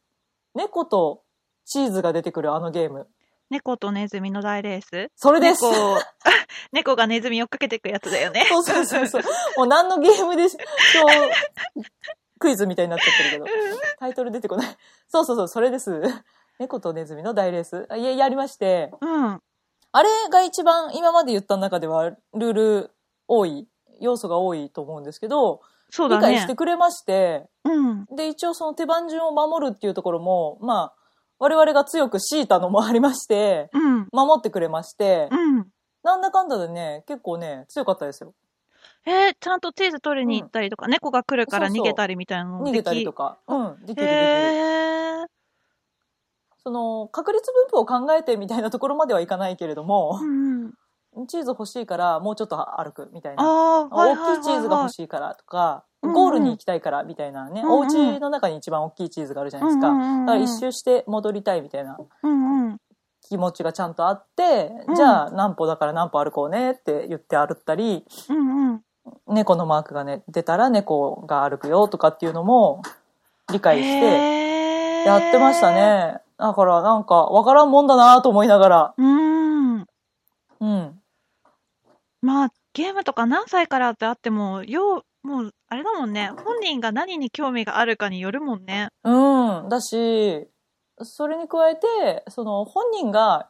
[0.54, 1.24] 猫と
[1.66, 3.08] チーズが出てくるあのゲーム。
[3.50, 5.12] 猫とネズミの大レース？
[5.16, 5.64] それです。
[5.64, 6.00] 猫、
[6.72, 8.46] 猫がネズミ追っかけていくやつだよね。
[8.50, 9.24] そうそうそうそう。
[9.58, 10.58] もう何のゲームでし、
[10.96, 11.86] 今日、
[12.40, 13.58] クイズみたいになっちゃってるけど、
[14.00, 14.78] タイトル出てこない。
[15.08, 16.02] そうそうそう、それです。
[16.60, 17.86] 猫とネズミの大レース。
[17.90, 19.42] あややりまして、うん。
[19.92, 22.92] あれが一番今まで言った中ではルール
[23.28, 23.68] 多い、
[24.02, 26.56] 要素が多いと思うんですけど、そうだね理解して。
[26.56, 28.06] くれまして、うん。
[28.16, 30.94] で、一応その手番順を守るっていうところも、まあ、
[31.40, 34.08] 我々が強く強いたのもありまして、うん。
[34.12, 35.68] 守ってくれまして、うん。
[36.04, 38.34] なんだかんだでね、結構ね、強かったですよ。
[39.06, 43.38] えー、ちゃんとチーズ取りに行ったりとか、猫が来るから逃げたりみたいなのも逃げたりとか。
[43.46, 43.56] か。
[43.56, 44.08] うん、できるできる。
[44.08, 45.26] へー。
[46.64, 50.74] その、確率分布を考えてみたいなところまではいかないけれどもう、ん。
[51.28, 53.88] チーズ欲しいからもうちょっと歩くみたいな。
[53.90, 59.88] 大きいチーズが欲しいからとか、うんうんゴールに行きたいからみたいなね、うんうんお家の中に一番大きいチーズがあるじゃないですか。
[59.88, 62.78] うんうんうんうんだから一周して戻りたいみたいなうんうん。
[63.28, 68.82] 気持ちがちゃんとあって、うんじゃあ何歩だから何歩歩こうねって言って歩ったり、うんうん。
[69.28, 72.82] 猫のマークがね、出たら猫が歩くよとかっていうのも
[73.52, 75.72] 理解してやってました。
[75.72, 76.22] ね。
[76.38, 78.94] だからなんかわからんもんだなと思いながら。
[78.98, 79.86] うん。
[80.60, 81.00] うん。
[82.22, 86.32] まあ、ゲームとか何歳からってあっても、よう、もう、あれだもんね。
[86.44, 88.90] 本人が何に興味があるかによるもんね。
[89.04, 89.70] うん。
[89.70, 90.48] だし、
[91.02, 93.50] それに加えて、その本人が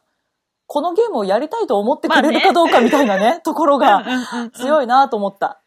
[0.66, 4.04] このゲームをやりたいと思ってくれるかどうかみたいなね、ところが
[4.52, 4.84] 強い。
[4.84, 5.62] いなと思った。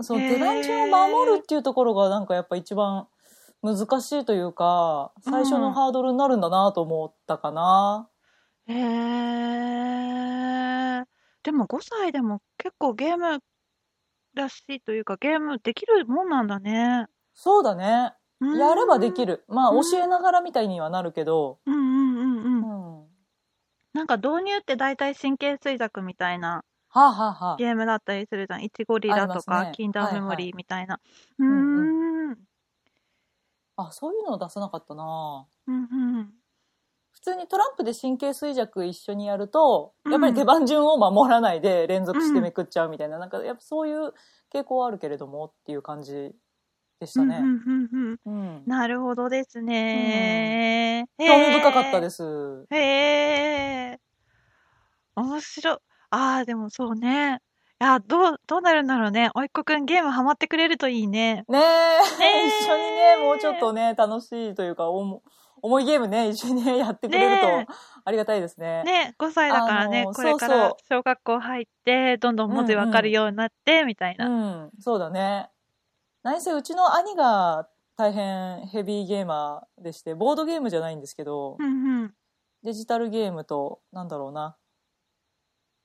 [0.00, 3.06] そのへー手番順を守るっていうところがなんかやっぱ一番
[3.62, 8.08] 難しいというか、最初のハードルになるんだなと思ったかな。
[8.68, 8.76] へえ。
[11.42, 13.40] でも5歳でも結構ゲーム
[14.34, 17.06] らしいというか、ゲームできるもんなんだね。
[17.34, 18.12] そうだね。
[18.40, 19.36] やればできる。
[19.36, 19.44] る。
[19.48, 22.68] まあうん教えながらみたいにはなるけど、うんうんうんう
[22.98, 23.05] うん。
[23.96, 23.98] ん。
[23.98, 28.64] はなんか導入って大体神経衰弱みたいなあ、はあはあ、ゲームだったりするじゃん。
[28.64, 31.00] イチゴリラとか、ねキンダーメモリーみたいな。
[31.38, 32.30] うーんん。
[32.30, 32.36] うん
[33.76, 36.32] あ、そういうのを出さなかったなうん。
[37.12, 44.12] 普通にトランプで神経衰弱一緒にやると、うんやっぱり手番順を守らないで連続してめくっちゃうみたいな、なんかやっぱそういう
[44.52, 46.34] 傾向はあるけれどもっていう感じ
[46.98, 47.42] でしたね。
[48.66, 51.06] なるほどですね。
[51.18, 52.66] 興味深かったですす。
[52.70, 54.00] へえ。
[55.14, 55.76] 面白い。
[56.10, 57.40] ああ、でもそうね。
[57.80, 59.30] いや、どう、どうなるんだろうね。
[59.34, 61.44] おいっ子くんゲームハマってくれるといいね。
[61.48, 65.22] ねえ、一緒にね、もうちょっとね、楽しいというか、おも
[65.62, 68.82] 重いゲームね、一緒にね、 やってくれるねとありがたいですね。
[68.84, 74.26] ね、5歳だからね、これから小学校入って、どんどん文字わかるようになって、みたいな。
[74.26, 74.30] う
[74.68, 75.50] ん、そうだね。
[76.26, 82.14] 何せうちの兄が大変ヘビーゲーマーでして、ボードゲームじゃないんですけど、うんうん。
[82.64, 84.56] デジタルゲームと、なんだろうな。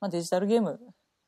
[0.00, 0.80] まあ、デジタルゲーム、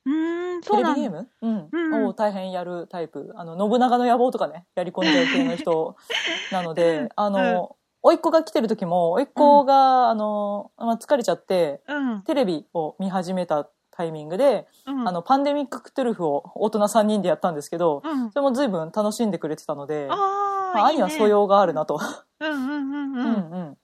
[0.05, 0.77] うーん、テ。
[0.79, 1.29] レビゲーム？
[1.42, 3.33] うん、うんうんを大変やるタイプ。
[3.37, 5.94] あの、信長の野望とかね、やり込んじゃう系の人
[6.50, 12.22] なので、あの、甥っ子が来てる時も、甥っ子が、あの、まあ、疲れちゃって、うん。
[12.24, 15.09] テレビを見始めたタイミングで、うん。
[15.09, 18.30] あの、パンデミック・クトゥルフを大人3人でやったんですけど、うん。
[18.30, 22.00] それも随分楽しんでくれてたので、あまあ、あ、兄は素養があるなと。
[22.40, 23.78] うんうんうんううん。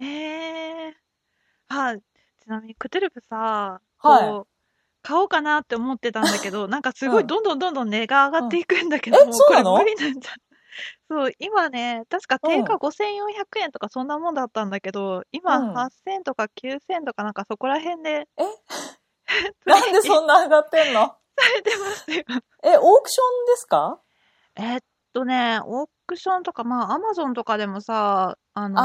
[0.00, 0.04] うん。
[0.04, 0.96] ええ
[1.68, 4.48] あ、ちなみに、クトゥルフさ、はい
[5.00, 9.76] 買おうかなって思ってたんだけど、なんかすごうんいどんどんどんどん値が上がっていくんだけど、うんそうなの？
[9.78, 10.32] 無理なんじゃ。
[11.10, 18.44] そう、今ね、確か定価5400円とかそんなもんだったんだけど、今うん8000とか9000とかなんかそこら辺で、え？
[19.66, 21.16] なんでそんな上がってんの？
[21.38, 22.24] されてますよ。
[22.64, 24.00] え、オークションですか？
[24.56, 24.80] えっ
[25.12, 28.82] とね、オークションとか、まあ、アマゾンとかでもさ、あのーあ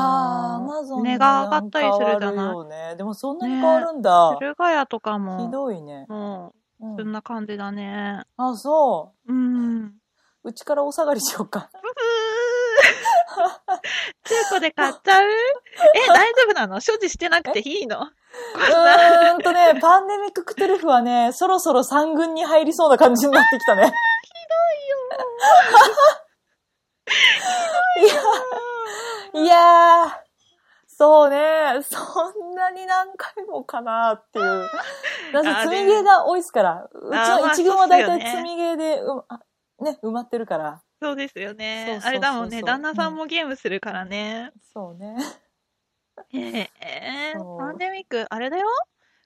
[0.53, 2.95] ー、アマゾン値が上がったりするじゃるないよね。
[2.95, 4.35] でもそんなに変わるんだ。
[4.39, 6.07] 駿河屋とかひも、どいね。
[6.07, 8.23] もうう、そんん、な感じだね。
[8.37, 10.02] あ、そうん。
[10.43, 10.49] う。
[10.49, 11.69] うちからお下がりしようか。
[14.25, 15.27] 中古で買っちゃう？
[15.95, 16.79] え、 大丈夫なの？
[16.79, 17.99] 所持してなくていいの？
[17.99, 23.93] うーんとね、パンデミック・クトゥルフはね、そろそろ三軍に入りそうな感じになってきたね。
[29.36, 30.12] いや、いやー、
[30.88, 31.97] そうね、そ
[32.32, 34.69] んなに何回もかなっていう。
[35.34, 37.03] なんせ積みゲーが多いですから、うち
[37.41, 39.01] の一軍は大体積みゲーで、
[39.83, 40.81] ね、埋まってるから。
[41.01, 42.01] そうですよそうねそうそう。
[42.01, 44.51] そうあれだもんね、旦那さんもゲームするからね。
[44.73, 45.17] そうね。
[46.31, 48.67] ええそうパンデミック、あれだよ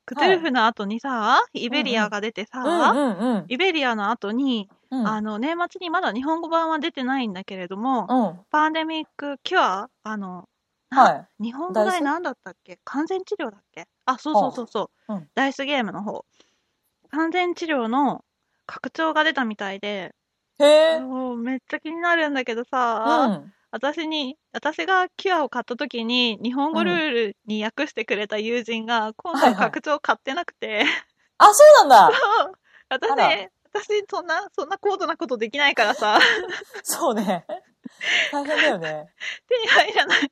[0.05, 3.45] クトゥルフの後にさ、イベリアが出てさ、うんうんうん。
[3.49, 8.45] イベリアの後に、うんあの、年末にまだ日本語版は出てないんだけれども、うん。
[8.49, 10.47] パンデミックキュアあの、
[10.89, 11.43] なはい。
[11.43, 12.79] 日本語ダイス題何だったっけ？
[12.85, 13.85] 完全治療だっけ？
[14.05, 16.25] あ、そうそうそうそう、うんダイスゲームの方。
[17.09, 18.23] 完全治療の
[18.65, 20.15] 拡張が出たみたいで、
[20.59, 20.99] へえ。
[20.99, 23.53] もうめっちゃ気になるんだけどうさ、ん。
[23.71, 30.83] 私に、私がキュアを買った時に日本語ルールに訳してくれた友人が今回はいはい拡張買ってなくて、
[31.37, 32.17] あ、そうなんだ。
[32.89, 33.29] 私あら、
[33.73, 36.19] 私そんな、そんな高度なことできないからさ、
[36.83, 37.45] そうね。
[38.31, 39.07] 大変だよね。
[39.47, 40.31] 手に入らない。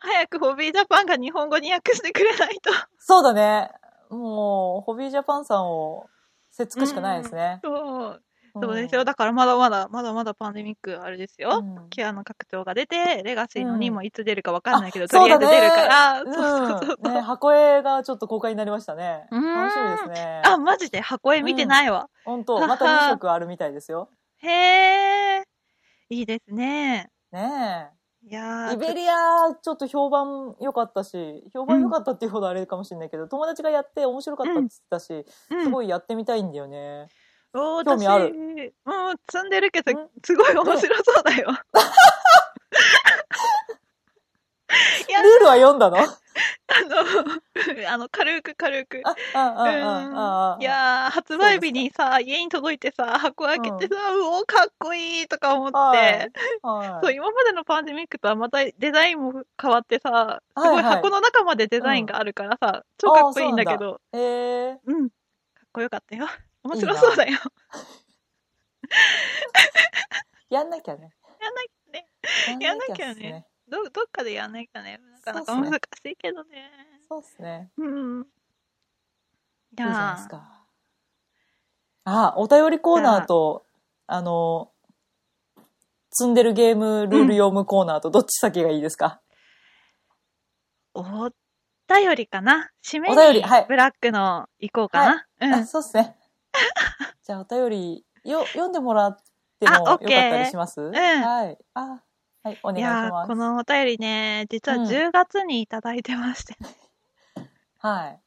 [0.00, 2.70] 早くホビージャパンが日本語に訳してくれないと。
[2.98, 3.70] そうだね。
[4.10, 6.08] もう、ホビージャパンさんを、
[6.50, 7.60] せっつくしかないですね。
[7.62, 8.22] そう。
[8.60, 9.04] んそうですよ。
[9.04, 11.60] だからまだまだ、まだまだパンデミックあれですよ。
[11.62, 17.14] うんキュアの拡張が出て、レガシーのうん2もいつ出るかわかんないけど、あとりあえず出るかそうら、だそうそうそううん。
[17.14, 19.26] ね、箱絵がちょっと公開になりましたね。
[19.30, 20.42] うん楽しみですね。
[20.44, 22.08] あ、マジで箱絵見てないわ。
[22.24, 24.10] 本当また2色あるみたいですよ。
[24.38, 24.48] へ
[25.38, 25.42] え。
[26.10, 27.10] いいですね。
[27.30, 28.02] ねえ。
[28.24, 37.08] いやーイベリア、ちょっと評判良かったし、評判良かったっていうほどあれかもしれないけど、友達がやって面白かったって言ってたし、うんすごいやってみたいんだよね。
[37.54, 38.34] おー興味ある。
[38.84, 41.48] 私うん、積んでるけどうん、すごい面白そうだよ。
[45.22, 45.98] ルールは読んだの？
[45.98, 46.06] あ、あ
[47.84, 48.98] の、あの、軽く軽く。
[48.98, 56.30] いやー、発売日にさ、家に届いてさ、箱開けてさ、うおー、かっこいいとか思って、
[56.62, 57.16] そう、い。
[57.16, 65.14] 今までのパンデミックとはまたデザインも変わってさ、すごい箱の中までデザインがあるからさ、超かっこいいんだけど、えー、うん、か
[65.66, 66.26] っこよかったよ。
[66.64, 67.38] 面白そうだよ。
[70.50, 71.12] やんなきゃね。
[71.40, 72.08] やんなきゃね。
[72.60, 73.46] ややんなきゃね。
[73.68, 75.00] ど、どっかでやんなきゃね。
[75.24, 76.70] なかなか難しいけどね。
[77.08, 77.70] そうっすね。
[77.78, 78.20] うん。
[78.20, 78.26] いいい
[79.76, 80.66] じゃないやですか。
[82.04, 83.64] あ、お便りコーナーと、
[84.06, 84.70] あの、
[86.10, 89.22] 積んでるゲームルール読むコーナーとどっち先がいいですか、
[90.94, 91.30] お
[91.88, 95.26] 便りかな締めお便りはいにブラックの行こうかな。
[95.40, 95.66] うんあ。
[95.66, 96.16] そうっすね。
[97.22, 99.16] じゃあお便りよ読んでもらっ
[99.60, 100.80] てもあよかったりします？
[100.80, 101.58] んはい。
[101.74, 102.02] あ、
[102.42, 103.28] はい、お願いしいやー、ます。
[103.28, 106.56] このお便りね、実はうん10月にいただいてまして。
[107.78, 108.20] はい。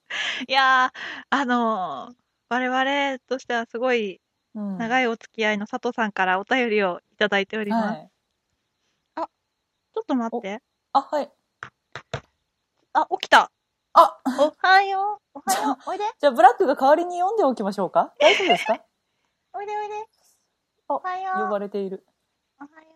[0.47, 2.15] いやー、あのー
[2.47, 4.21] 我々としてはすごい
[4.53, 7.97] うん長いお付き合いの佐藤さんからお便りをいただいております。
[7.99, 8.11] はい。
[9.93, 10.61] ちょっと待って。
[10.91, 11.31] あ、はい。
[12.93, 13.49] あ、起きた。
[13.97, 15.39] あ、おはよう。
[15.39, 15.89] おはよう。
[15.89, 16.03] おいで。
[16.19, 18.13] じゃあブラックが代わりに読んでおきましょうか？
[18.19, 18.77] 大丈夫ですか？
[19.53, 19.93] おいでおいで。
[20.89, 21.43] おおはよう。
[21.45, 22.05] 呼ばれている。
[22.59, 22.87] おはよ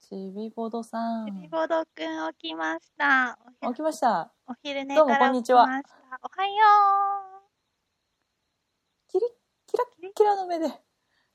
[0.00, 1.24] ちびぼどさう。
[1.24, 1.32] んち。
[1.42, 3.38] びぼどくん起きました。
[3.62, 4.30] お起きました。
[4.46, 5.62] お昼寝どうもこんにちは。
[5.62, 5.82] おはよ
[9.08, 9.28] キリッ
[9.66, 10.70] キラッキラの目で。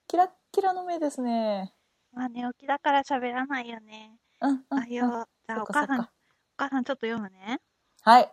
[0.07, 1.73] キラッキラの目ですね。
[2.13, 2.17] う。
[2.17, 4.11] まあ寝起きだから喋らないよね。
[4.41, 4.63] うん、うん。
[4.69, 5.27] おはよう。
[5.47, 6.05] じゃあお母さん、お
[6.55, 7.59] 母さんちょっと読むね。
[8.03, 8.31] はい。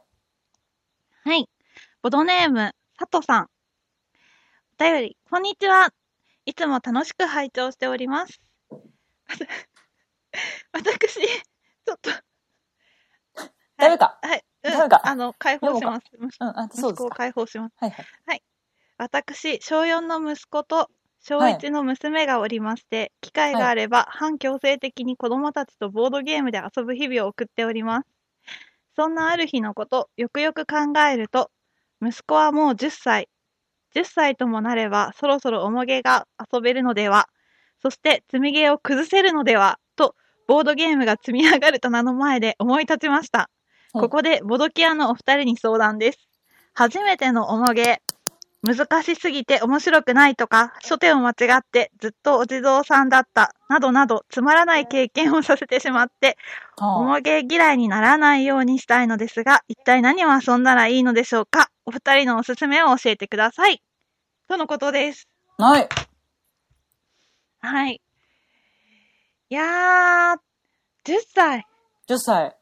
[1.27, 1.49] はい。
[2.03, 3.47] ボドネーム、佐藤さん。
[4.79, 5.89] お便り、こんにちは。
[6.45, 8.43] いつも楽しく拝聴しております。
[10.73, 12.11] 私、ちょっと。
[13.79, 14.19] ダメか。
[14.21, 14.45] はい。
[14.65, 16.05] うんダメかあの、解放します。
[16.13, 17.09] 息うん、あ、そうで子を。
[17.09, 17.75] 解放します。
[17.79, 18.43] はいはい。
[18.99, 28.14] 私、小4の息子と小1の娘がおりまして、機会があれば、反強制的に子供たちとボードゲームで遊ぶ日々を送っております。
[28.97, 31.51] そんなある日のこと、よくよく考えると、
[32.01, 33.29] 息子はもう10歳。
[33.95, 37.29] 10歳ともなれば、そろそろ重げが遊べるのでは、
[37.83, 40.15] そして積みゲーを崩せるのでは、と、
[40.47, 43.39] ボードゲームが積み上がる棚の前で 思い立ちました。
[43.39, 43.49] はい
[43.93, 46.29] ここでボドキアのお二人に相談です。
[46.75, 48.03] 初めての重げ、
[48.65, 56.39] 難しすぎて面白くないとか、初手を間違ってずっとお地蔵さんだった、などなどつまらない経験をさせてしまって、
[56.79, 61.69] はあ重げ嫌いにならないようにしたいのですが、一体何を遊んだらいいのでしょうか？
[61.85, 63.83] お二人のおすすめを教えてください。
[64.49, 65.29] とのことです。
[65.59, 65.89] はい。
[67.61, 68.01] はい。
[69.51, 70.39] いやー、
[71.05, 71.67] 10歳。
[72.09, 72.57] 10歳。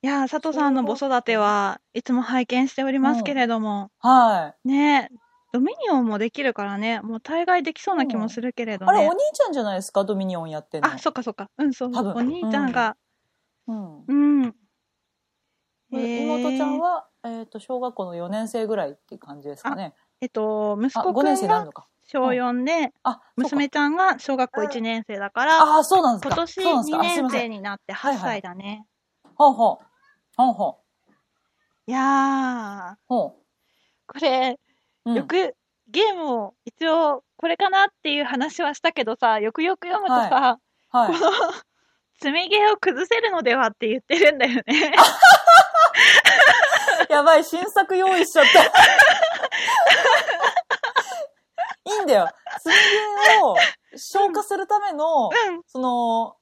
[0.00, 5.10] いやー、佐藤さんの子育てはいつも拝見しておりますけれども、はね
[5.52, 8.92] ドミニオンもできるからね、もう大概できそうな気もするけれどね。
[8.92, 10.04] あれ、お兄ちゃんじゃないですか？
[10.04, 10.88] ドミニオンやってんの。
[10.92, 11.48] あ、そっかそっか。
[11.58, 11.92] うん、そう。
[11.92, 12.96] 多分お兄ちゃんが、
[13.66, 14.04] うん。
[14.06, 14.54] うん。
[15.90, 19.94] 妹ちゃんは、えっ、と、小学校の4年生ぐらいっていう感じですかね。
[20.20, 21.66] えっと、息あ、5子くんが。
[22.04, 26.34] 小4で、あ、娘ちゃんが小学校1年生だから、ああ、そうなんですか。
[26.34, 26.98] 今年2そうなんですか。
[27.00, 27.30] あすい年。
[27.30, 28.86] 生になって8はいはい歳だね。
[29.34, 29.87] ほうほう。
[30.38, 30.78] ほうほ
[31.88, 32.96] いやー、う。
[33.08, 33.34] ほ
[34.06, 34.56] これ、
[35.04, 35.10] う。
[35.10, 35.56] うんよく
[35.88, 41.24] ゲームを一応これかなっていう話はしたけどさ、よくよく読むとさ、はいこ。
[41.24, 41.32] の
[42.20, 44.92] 積みゲーを崩せるのではって言ってるんだよね。
[47.10, 48.62] やばい、新作用意しちゃった。
[48.64, 48.70] い
[52.00, 52.30] いんだよ。
[52.62, 52.82] 積み
[53.34, 53.56] ゲーを
[53.96, 55.34] 消化するための、うん、
[55.66, 56.36] その、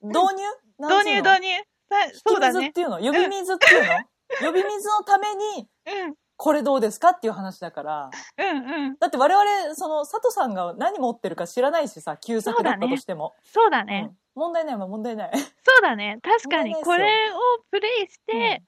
[0.00, 0.44] 導入？
[0.78, 1.62] 導入導入。
[1.88, 2.72] さそうだねっ。
[2.72, 2.98] ていうの？
[2.98, 5.68] 呼び水っていうの、呼び水のために、
[6.06, 8.10] うん、これどうですかっていう話だから。
[8.38, 8.96] うん、うん。
[8.98, 13.34] だって我々、その、佐藤さんが何持ってるか知らないしさ、旧作だったとしても。
[13.42, 14.08] そうだね。
[14.10, 15.30] うん問題ないわ、問題ない。
[15.36, 15.46] そ
[15.78, 16.18] うだね。
[16.22, 17.36] 確かにこれを
[17.72, 18.62] プレイして、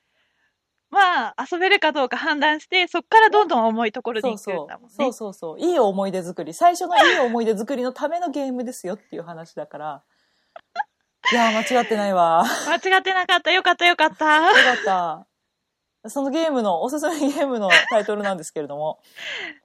[0.90, 4.94] まあ遊べるかどうか判断して、そっからどんどん重いところに行くんだもんね。
[4.96, 5.60] そうそうそう。
[5.60, 6.52] いい思い出作り。
[6.52, 10.02] 最初のいい思い出作りのためのゲームですよっていう話だから。
[11.32, 12.44] いやー、間違ってないわ。
[12.66, 13.52] 間違ってなかった。
[13.52, 14.36] よかったよかった。
[14.36, 15.26] よかっ
[16.02, 16.10] た。
[16.10, 19.00] そのゲームの、おすすめゲームのタイトルなんですけれども。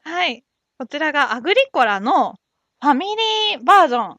[0.04, 0.44] はい。
[0.78, 2.36] こちらがアグリコラの
[2.82, 4.18] ファミリーバージョン。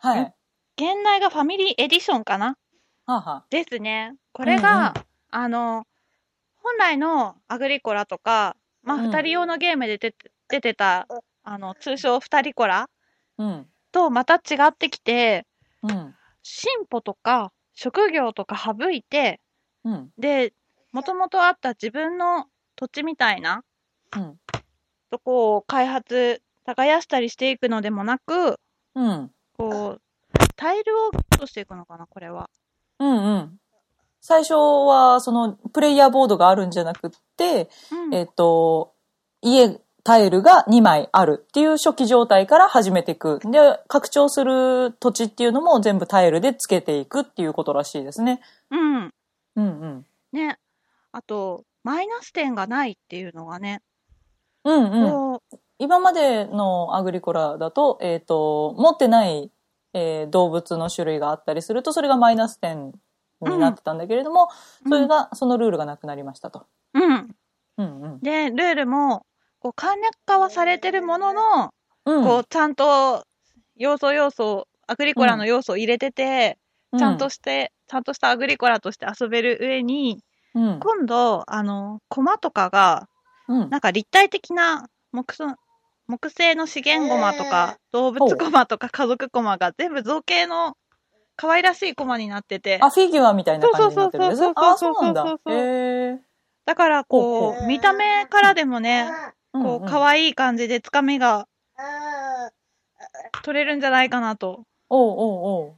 [0.00, 0.20] はい。
[0.20, 0.32] うん
[0.78, 2.58] 現代がファミリーエディションかな？
[3.06, 4.14] はあ、はですね。
[4.34, 4.92] これが、うんうん
[5.30, 5.86] あの、
[6.62, 11.08] 本来のアグリコラとか、まあ、うん二人用のゲームで出て出てた、
[11.44, 12.90] あの、通称二人コラ
[13.38, 13.66] うん。
[13.90, 15.46] とまた違ってきて、
[15.82, 16.14] うん。
[16.48, 19.40] 進歩とか職業とか省いて、
[19.84, 20.10] うん。
[20.16, 20.52] で、
[20.92, 23.64] もともとあった自分の土地みたいな
[24.16, 24.38] うん。
[25.10, 28.60] とこを開発、耕したりしていくのでもなく、
[28.94, 29.30] うん。
[29.58, 30.02] こう、
[30.54, 32.48] タイルをゲットしていくのかな、これは。
[33.00, 33.24] うん。
[33.24, 33.60] うん。
[34.20, 38.94] 最初は、その、プレイヤーボードがあるんじゃなくって、うんえっ、と、
[39.42, 43.40] 家、タイルが2枚あるっていう初期状態から始めていく。
[43.42, 48.40] で、拡張する土地っていうのも全部タイルでつけていくっていうことらしいですね。
[48.70, 48.96] うん。
[49.00, 49.10] うん
[49.56, 50.06] うん。
[50.30, 50.58] ね。
[51.10, 53.82] あと、マイナス点がないっていうのがね、
[54.64, 55.40] うんうん。
[55.78, 59.50] 今までのアグリコラだと、えっ、と、持ってない、
[59.92, 62.92] えー動物の種類があったりすると、それがマイナス点
[63.40, 64.50] になってたんだけれども、
[64.88, 66.66] それが、そのルールがなくなりましたと。
[66.94, 67.36] うん。
[67.78, 68.20] うんうん。
[68.20, 69.26] で、ルールも、
[69.66, 71.74] こう、簡略化はされてるものの、
[72.04, 73.24] うん、こう、ちゃんと、
[73.76, 76.58] 要素要素、アグリコラの要素を入れてて、
[76.96, 80.22] ちゃんとして、ちゃんとしたアグリコラとして遊べる上に、
[80.54, 83.08] うん、今度、あの、コマとかが、
[83.48, 83.70] うん。
[83.70, 85.46] なんか立体的な木素
[86.08, 90.76] 木製の資源コマとか、動物コマとか家族コマが全部造形の
[91.34, 95.14] 可愛らしいコマになってて、あ、フィギュアみたいな感じになってるそうそうそうあ、そそうそう。
[95.14, 96.20] そうそう。
[96.66, 99.08] だからこほう、見た目からでもね、
[99.62, 100.02] こう、可い。
[100.02, 101.48] 愛い感じでつかみが
[103.42, 105.74] 取れるんじゃないかなとおうおうおう。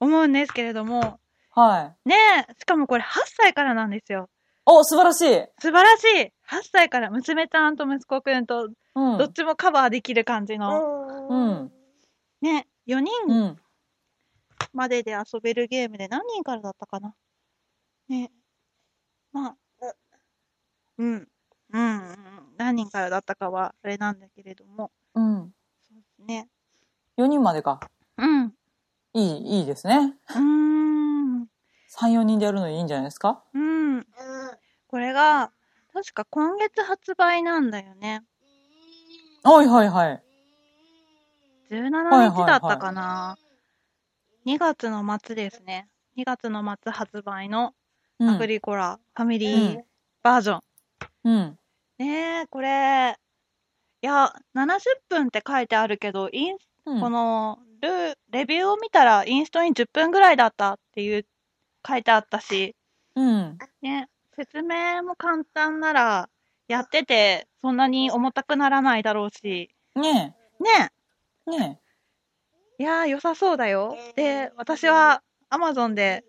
[0.00, 1.18] 思うんですけれども、
[1.50, 2.08] はい。
[2.08, 2.16] ね
[2.48, 4.28] え、しかもこれ8歳からなんですよ。
[4.66, 5.46] お、素晴らしい。
[5.60, 9.18] 素晴らしい !8 歳から娘ちゃんと息子くんとうん。
[9.18, 11.72] どっちもカバーできる感じの、うん。
[12.40, 13.60] ね、4う人ん。
[14.72, 17.14] までで遊べるゲームで何人からだったかな
[18.08, 18.30] ね、
[19.32, 19.56] まあ、
[20.98, 21.28] うん、
[21.74, 22.16] うん、うん
[22.56, 25.52] 何人からだったかはあれなんだけれども、うん。
[25.82, 26.48] そうですね。
[27.16, 27.80] 4人までか。
[28.16, 28.54] うん。
[29.12, 30.14] いい、いいですね。
[30.30, 31.48] うーん。
[31.88, 33.42] 3、4人でやるのいいんじゃないですか？
[33.52, 34.06] うん。
[34.86, 35.52] これが、
[35.92, 38.22] 確か今月発売なんだよね。
[39.42, 40.22] はいはいはい。
[41.70, 43.36] 17日だったかな。
[44.44, 45.88] 2月の末ですね。
[46.16, 47.74] 2月の末発売の
[48.20, 49.84] うんアグリコラファミリうーん
[50.22, 50.60] バージョン。
[51.24, 51.58] うん。
[51.98, 53.16] ねえ、これ、
[54.02, 57.00] いや、70分って書いてあるけど、インうん。
[57.00, 61.26] このル、レビューを見たらインストに10分ぐらいだったっていう
[61.86, 62.74] 書いてあったし、
[63.14, 63.58] うん。
[63.80, 66.28] ね、説明も簡単なら、
[66.66, 70.90] やっててそんなに重たくならないだろうし、ねね
[71.46, 71.50] え。
[71.50, 71.80] ね
[72.78, 73.96] いやー良さそうだよ。
[74.16, 76.24] で、私は Amazon で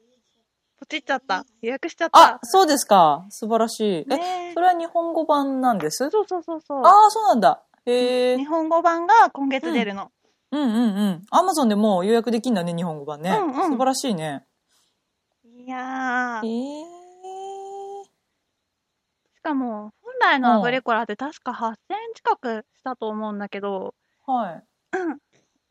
[0.77, 1.45] ポチっちゃった。
[1.61, 3.25] 予約しちゃっあた。、そうですか。
[3.29, 4.05] 素晴らしい。
[4.09, 6.09] え、ねそれは日本語版なんです？
[6.09, 6.79] そうそうそうそう。
[6.85, 7.63] ああ、そうなんだ。
[7.85, 8.45] へえ日。
[8.45, 10.11] 本語版が今月出るの。
[10.51, 11.25] うんうんうん。
[11.31, 13.31] アマゾンでもう予約できんだね、日本語版ね。
[13.31, 14.45] うんうん素晴らしいね。
[15.43, 18.03] いやーへえ。
[19.35, 23.93] しかも、本台のアグリコラって確か8000円近くしたと思うんだけど、
[24.25, 24.63] はい。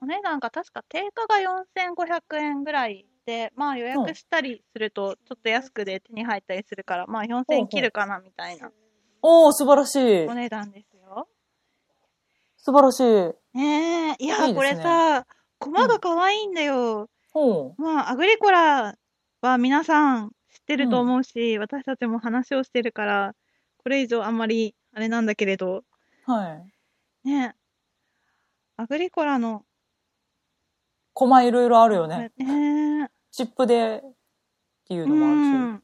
[0.01, 3.14] お値段が確か定価が4500円ぐらいで、
[3.55, 8.71] まあ予約したりするとちょっと安くで手に入ったりするから、まあ4000円切るかなみたいな
[9.27, 10.35] おー、素晴らしいお。
[10.35, 11.27] 値段ですよ。
[12.59, 13.59] 素晴らしい。
[13.59, 15.27] ねえ、いや、いいねこれさ、
[15.59, 17.09] コマが可愛いんだよ。
[17.33, 17.83] ほう。
[17.83, 18.99] まあ、アグリコラ
[19.41, 23.35] は皆さん知ってると思うし、私たちも話をしてるから、
[23.79, 25.85] これ以上あんまりあれなんだけれど、
[26.27, 26.63] は
[27.25, 27.29] い。
[27.29, 27.55] ねえ、
[28.77, 29.65] アグリコラの、
[31.15, 32.31] コマいろいろあるよね。
[32.37, 34.13] ねえ、チップでっ
[34.87, 35.41] ていうのもあるう
[35.73, 35.83] ん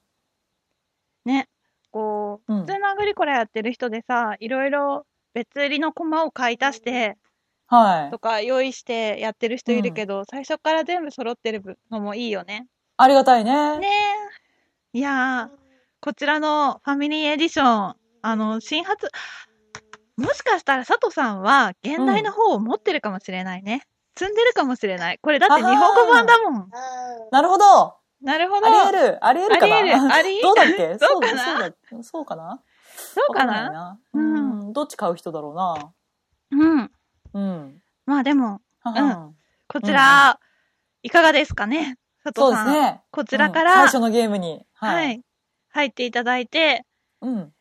[1.24, 1.48] ね、
[1.90, 7.74] こう、うん普通のアグリコラやってる人でさ、いろいろ別売りのコマを買い足してし。
[7.74, 8.20] はいと。
[8.20, 12.68] か用意してやってる人いるけど、最初から全部揃ってるのもいいよね。
[12.96, 13.78] ありがたいね。
[13.78, 13.88] ね
[14.94, 14.98] え。
[14.98, 15.58] いやー、
[16.00, 19.08] こちらのファミリーエディション、あの、新発、
[20.16, 23.88] もしかしたら佐藤さんは現代の方を持ってるかもしれないね。
[24.20, 25.18] 積んでるかもしれない。
[25.22, 26.70] これだって日本語版だもん。
[27.30, 27.96] なるほど。
[28.22, 28.66] なるほど。
[28.66, 29.24] あり得る。
[29.24, 29.76] あり得るかな？
[29.76, 30.98] あり得るありど うだっけ？
[30.98, 31.42] そうかな？
[31.42, 32.60] そうだそうかな？
[33.14, 33.98] そうかな？
[34.12, 34.72] ううんん。
[34.74, 35.92] どっち買う人だろうな？
[36.50, 36.90] うん。
[37.32, 37.82] うん。
[38.04, 39.30] まあでも、はは
[39.68, 40.38] こちら、
[41.02, 41.96] いかがですかね？
[42.22, 42.66] 佐そう藤さん。
[42.66, 43.00] ですね。
[43.10, 44.66] こちらかうんら、最初のゲームに。
[44.74, 45.14] ははい。
[45.14, 45.22] い。
[45.70, 46.84] 入っていただいて、
[47.22, 47.52] うん。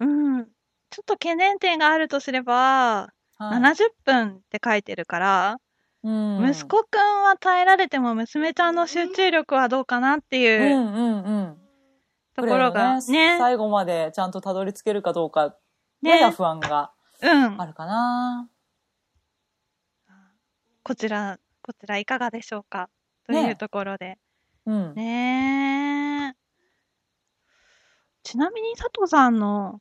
[0.00, 0.44] うん。
[0.90, 5.56] ちょっと懸念点があるとすれば、はい70分って書いてるから、
[6.04, 11.58] うん息子くんは耐えられても娘ちゃんの集中力はどうかなってういうんうんうん。
[12.34, 13.38] ところがプレイのね。
[13.38, 15.56] 最後までちゃんとたどり着けるかどうか、
[16.02, 17.66] ねやや不安がうんあ。
[17.66, 18.48] るかな。
[20.82, 22.88] こちら、こちらいかがでしょうか？
[23.26, 24.18] とねいうところで。
[24.66, 24.94] うん。
[24.94, 26.36] ねえ。
[28.24, 29.80] ちなみに佐藤さんの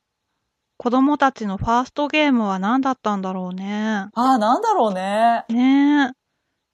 [0.82, 3.72] 子供たちのファーストゲームは何だったんだろうね。
[3.72, 5.46] ああ、なんだろうね。
[5.48, 6.12] ねえ。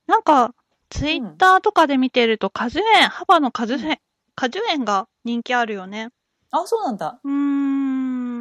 [0.07, 0.55] なんか、
[0.89, 3.99] ツイッターとかで見てると果樹園、幅の果樹園、
[4.33, 6.07] 果樹園が人気あるよね。
[6.51, 7.19] あ、そうなんだ。
[7.21, 7.33] うー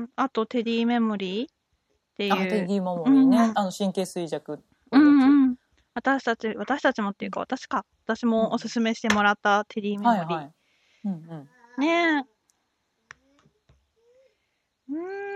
[0.04, 0.08] ん。
[0.14, 1.48] あと、テディメモリーっ
[2.16, 2.32] ていう。
[2.32, 3.36] あ、テディモモリーね。
[3.36, 4.62] うんあの、神経衰弱
[4.92, 4.96] う。
[4.96, 5.56] んうん。
[5.94, 7.84] 私たち、私たちもっていうか、私か。
[8.04, 10.12] 私もおすすめしてもらったテディメモリー。
[10.12, 10.52] はいはい。
[11.06, 11.48] うんうん。
[11.80, 12.24] ねえ。
[14.90, 15.35] うーん。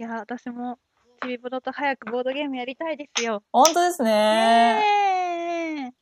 [0.00, 0.78] いや、私も、
[1.22, 3.44] ちびぼどと早くボードゲームやりたいですよ。
[3.52, 4.80] 本当ですね。
[5.74, 5.92] ね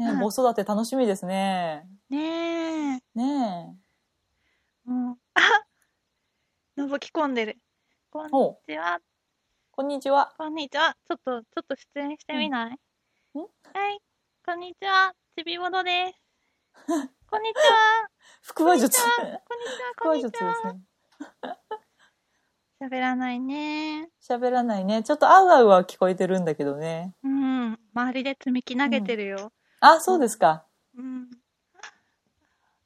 [0.00, 1.88] ね子育て楽しみですね。
[2.10, 2.16] え。
[2.16, 3.20] ねえ。
[3.20, 3.76] ね
[4.84, 5.40] もう、 あ
[6.76, 7.56] 覗き込んでる。
[8.10, 8.32] こん。
[8.32, 8.32] に
[8.66, 8.98] ちは。
[9.70, 10.34] こんにちは。
[10.36, 10.96] こんにちは。
[11.08, 12.80] ちょっと、ちょっと出演してみない、
[13.36, 13.42] うん？
[13.42, 14.00] んはい。
[14.44, 15.14] こんにちは。
[15.36, 16.20] ちびぼどです。
[17.30, 18.10] こんにちは。
[18.42, 19.00] 腹話術。
[19.00, 19.40] こんにちは。
[19.46, 21.76] こんに腹話術でちは。
[22.80, 24.10] 喋らないね。
[24.22, 25.02] 喋らないね。
[25.02, 27.14] ちょっとあうあうは聞こえてるんだけどね。
[27.24, 27.78] うん。
[27.94, 29.50] 周りで積み木投げてるよ。
[29.80, 30.64] あ、そうですか。
[30.96, 31.30] うん。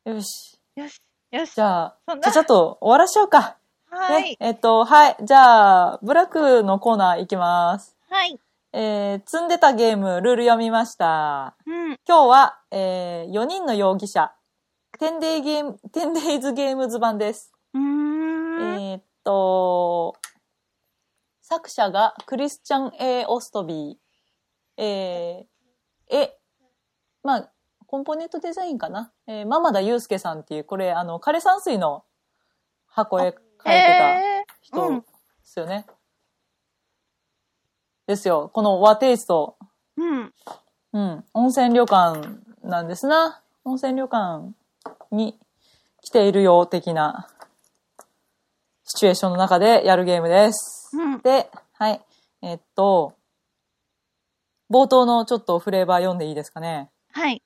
[0.04, 0.60] よし。
[0.76, 1.00] よし。
[1.32, 1.54] よし。
[1.54, 3.56] じゃあ、じゃあちょっと終わらしちゃおうか。
[3.90, 4.22] はい。
[4.22, 4.36] ね。
[4.38, 5.16] えっと、はい。
[5.24, 7.96] じゃあ、ブラックのコーナーいきます。
[8.08, 8.38] はい。
[8.72, 11.56] えー、積んでたゲーム、ルール読みました。
[11.66, 11.98] うん。
[12.06, 14.32] 今日は、えー、4人の容疑者、
[15.00, 17.52] 10 days ゲーム、10 days ゲームズ版です。
[17.74, 18.19] うーん。
[19.30, 20.16] と、
[21.42, 24.82] 作者がクリスチャン・ A・ オストビー。
[24.82, 26.38] えー、え、
[27.22, 27.52] まあ、
[27.86, 29.12] コンポーネントデザインかな？
[29.26, 32.04] えー、ママ田祐介さんっていう、これ、あの、枯山水の
[32.86, 35.06] 箱絵描いてたえ人うんで
[35.42, 35.86] すよね。
[38.06, 38.50] ですよ。
[38.52, 39.56] この和テイスト。
[39.98, 40.34] ー、うん。
[40.92, 41.24] うん。
[41.34, 42.28] 温泉旅館
[42.64, 43.42] なんですな。
[43.64, 44.54] 温泉旅館
[45.12, 45.38] に
[46.00, 47.28] 来ているよ、的な
[48.92, 50.90] シチュエーションの中でやるゲームです。
[50.94, 51.20] うん。
[51.20, 52.04] で、はい。
[52.42, 53.14] えっと、
[54.68, 56.90] 冒頭のちょっとフレーバー読んでいいですかね？
[57.12, 57.40] はい。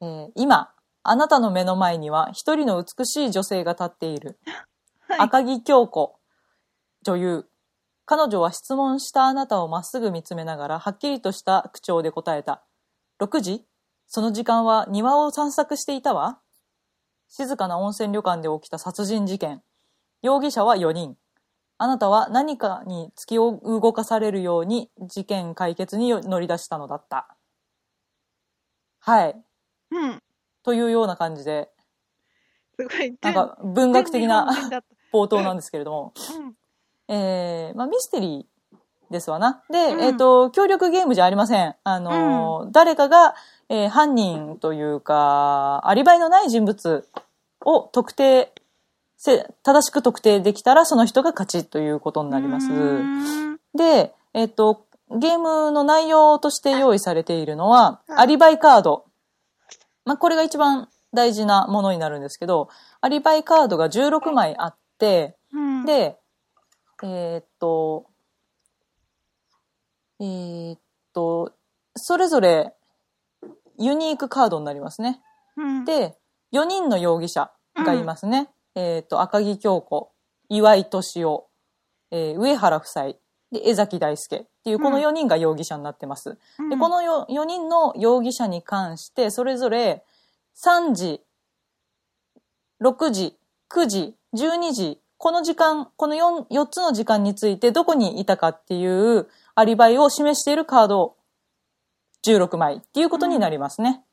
[0.00, 0.72] えー今、
[1.04, 4.40] あなたの目の前には一人の美しい女性が立っている。
[5.06, 5.18] はい。
[5.20, 6.18] 赤木京子、
[7.02, 7.48] 女優。
[8.04, 12.64] 彼女は質問したあなたをまっすぐ見つめながら、はっきりとした口調で答えた。
[13.20, 13.64] 6時？
[14.08, 16.40] その時間は庭を散策していたわ。
[17.28, 19.62] 静かな温泉旅館で起きた殺人事件。
[20.22, 21.16] 容疑者は4人。
[21.80, 27.36] あなたは何かに突き動かされるように事件解決に乗り出したのだった。
[28.98, 29.36] はい。
[29.92, 30.22] うん。
[30.64, 31.70] というような感じで、
[32.76, 33.16] すごい。
[33.22, 34.48] なんか文学的な
[35.12, 36.12] 冒頭なんですけれども。
[36.16, 36.54] たうん。
[37.08, 39.62] えー、まあ、ミステリーですわな。
[39.70, 41.76] で、うんえっ、と、協力ゲームじゃありません。
[41.84, 43.34] あのー誰かが、
[43.68, 47.08] えー犯人というか、アリバイのない人物
[47.64, 48.57] を特定せ
[49.20, 52.68] 正しく特定できたらその人が勝ちということになります。
[53.74, 59.06] で、えっと、ゲームの内容として用意されているのは、うんアリバイカード。
[60.04, 62.68] まあ、これが一番大事なものになるんですけど、
[63.00, 66.16] アリバイカードが16枚あって、うん、で、
[67.02, 68.06] えーっと、
[70.20, 70.80] えーっ
[71.12, 71.52] と、
[71.96, 72.74] それぞれ
[73.78, 75.20] ユニークカードになりますね。
[75.56, 76.16] うん、で、
[76.52, 78.48] 4人の容疑者がいますね。
[78.78, 80.12] えーっと、赤木京子、
[80.48, 81.48] 岩井敏夫、
[82.12, 83.04] えー上原夫妻、
[83.50, 86.38] で、江崎大輔っていうこの4人が容疑者になってます。
[86.60, 90.04] うんで、この 4, 4人の容疑者に関して、それぞれ
[90.54, 91.20] 3時、
[92.80, 93.36] 6時、
[93.68, 99.26] 9時、12時、この時間、この 4, 4つの時間についてどこにいたかっていう
[99.56, 101.16] アリバイを示しているカード
[102.24, 104.04] 16枚っていうことになりますね。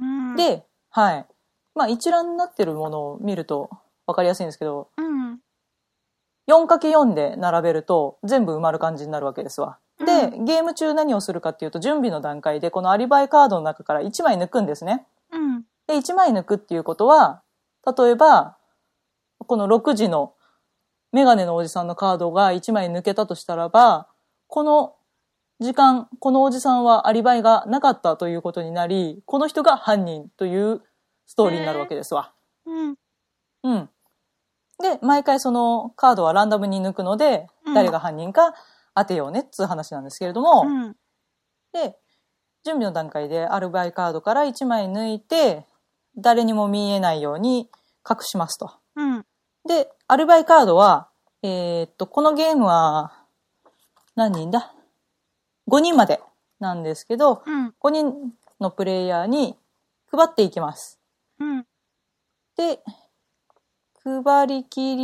[0.00, 1.26] うん、で、はい。
[1.74, 3.70] まあ一覧になってるものを見ると
[4.06, 5.38] わかりやすいんですけど、うん、
[6.48, 9.78] 4×4 で並べると全部埋まる感じになるわけですわ。
[9.98, 15.06] で、ゲーム中何をするかっていうと準備の段階でこのアリバイカードの中から1枚抜くんですね。
[15.32, 17.42] うん、で、1枚抜くっていうことは、
[17.86, 18.56] 例えば、
[19.38, 20.34] この6時の
[21.12, 24.08] メガネのおじさんのカードが1枚抜けたとしたらば、
[24.46, 24.94] この
[25.60, 30.82] 時間、このおじさんはアリバイがなかったということになり、この人が犯人という
[31.30, 32.32] ストーリーになるわけですわ。
[32.66, 32.96] うん、
[33.62, 33.88] うん。
[34.82, 38.52] で、毎回そのカードはランダムに抜くので、うん誰が犯人か
[38.96, 40.96] 当てようねっつう話なんですけれども、うん、
[41.72, 41.96] で、
[42.64, 45.66] 準備の段階でアルバイカードから1枚抜いて、
[46.16, 47.70] 誰にも見えないように
[48.10, 48.72] 隠しますと。
[48.96, 49.24] うん、
[49.68, 51.10] で、アルバイカードは、
[51.44, 53.12] えーっと、このゲームは、
[54.16, 54.74] 何人だ
[55.70, 56.20] ?5 人まで
[56.58, 59.56] なんですけど、うん、5人のプレイヤーに
[60.10, 60.99] 配っていきます。
[62.56, 62.80] で、
[64.04, 64.96] 配り切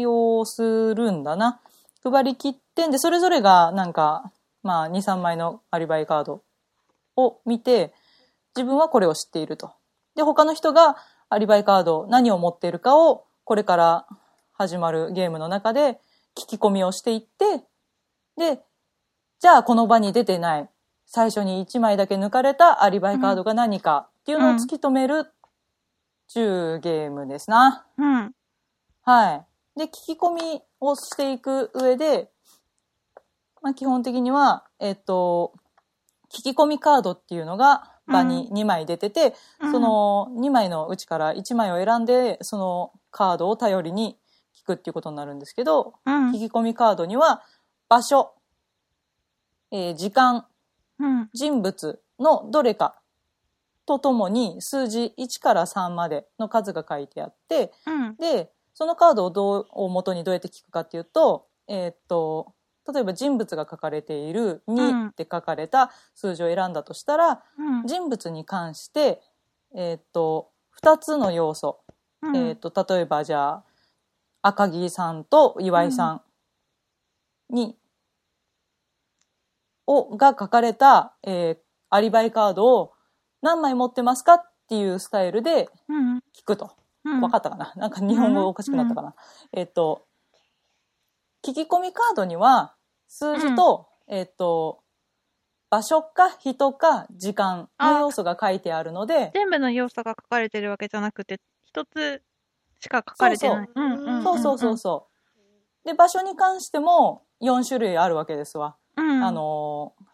[0.00, 1.60] りをするんだな。
[2.02, 4.32] 配り切ってんで、それぞれがなんか、
[4.62, 6.42] まあ、2、3枚のアリバイカード
[7.16, 7.92] を見て、
[8.56, 9.72] 自分はこれを知っていると。
[10.16, 10.96] で、他の人が
[11.28, 14.06] アリバイカード、何を持っているかを、これから
[14.52, 16.00] 始まるゲームの中で
[16.36, 17.64] 聞き込みをしていって、
[18.36, 18.60] で、
[19.40, 20.68] じゃあこの場に出てない、
[21.06, 25.32] 最初に1枚だけ抜かれたアリバイカードが何かっていうのを突き止める
[26.32, 27.84] ちゅうゲームですな。
[27.98, 28.32] うん、
[29.02, 29.46] はい。
[29.76, 32.30] で、聞き込みをしていく上で、
[33.62, 35.52] まあ、基本的には、えっと、
[36.32, 39.72] 聞き込みカードっていうのが場に2枚出てて、うん。
[39.72, 44.16] その2枚のうちから1枚を選んで、そのカードを頼りに
[44.56, 46.30] 聞くっていうことになるんですけど、うん。
[46.30, 47.42] 聞、き込みカードには
[47.88, 48.34] 場所、
[49.72, 50.46] えー時間、
[51.00, 52.99] うん、人物のどれか
[53.90, 62.54] とともに数字1から3までの数が書いてあって、うん、で、そのカードをどう、を元にどうやって聞くかっていうと、えーっと、
[62.92, 65.06] 例えば人物が書かれているうん。
[65.06, 69.20] 2って書かれた数字を選んだとしたら、うん、人物に関して、
[69.74, 70.50] えーっと、
[70.84, 71.80] 2つの要素。
[72.22, 73.64] うん、えーっと、例えばじゃあ、
[74.42, 76.22] 赤木さんと岩井さん
[77.52, 77.76] に、
[79.86, 82.92] を、が書かれた、えーアリバイカードを
[83.42, 86.72] 何枚持ってますかっていうスタイルでうん、聞くと。
[87.02, 87.72] うん、わかったかな？
[87.76, 89.14] なんか日本語おかしくなったかな、
[89.54, 90.06] えっと、
[91.42, 92.74] 聞き込みカードには
[93.08, 94.82] 数字と、えっと、
[95.70, 102.22] 場所か人か時間の要素が書いてあるので、全部の要素が書かれてるわけじゃなくて、一つ
[102.80, 103.68] しか書かれてない。
[103.74, 105.08] そううんうんそうそうそうそ
[105.84, 105.88] う。
[105.88, 108.76] で、場所に関しても4種類あるわけですわ。
[108.98, 109.24] うん。
[109.24, 110.09] あのー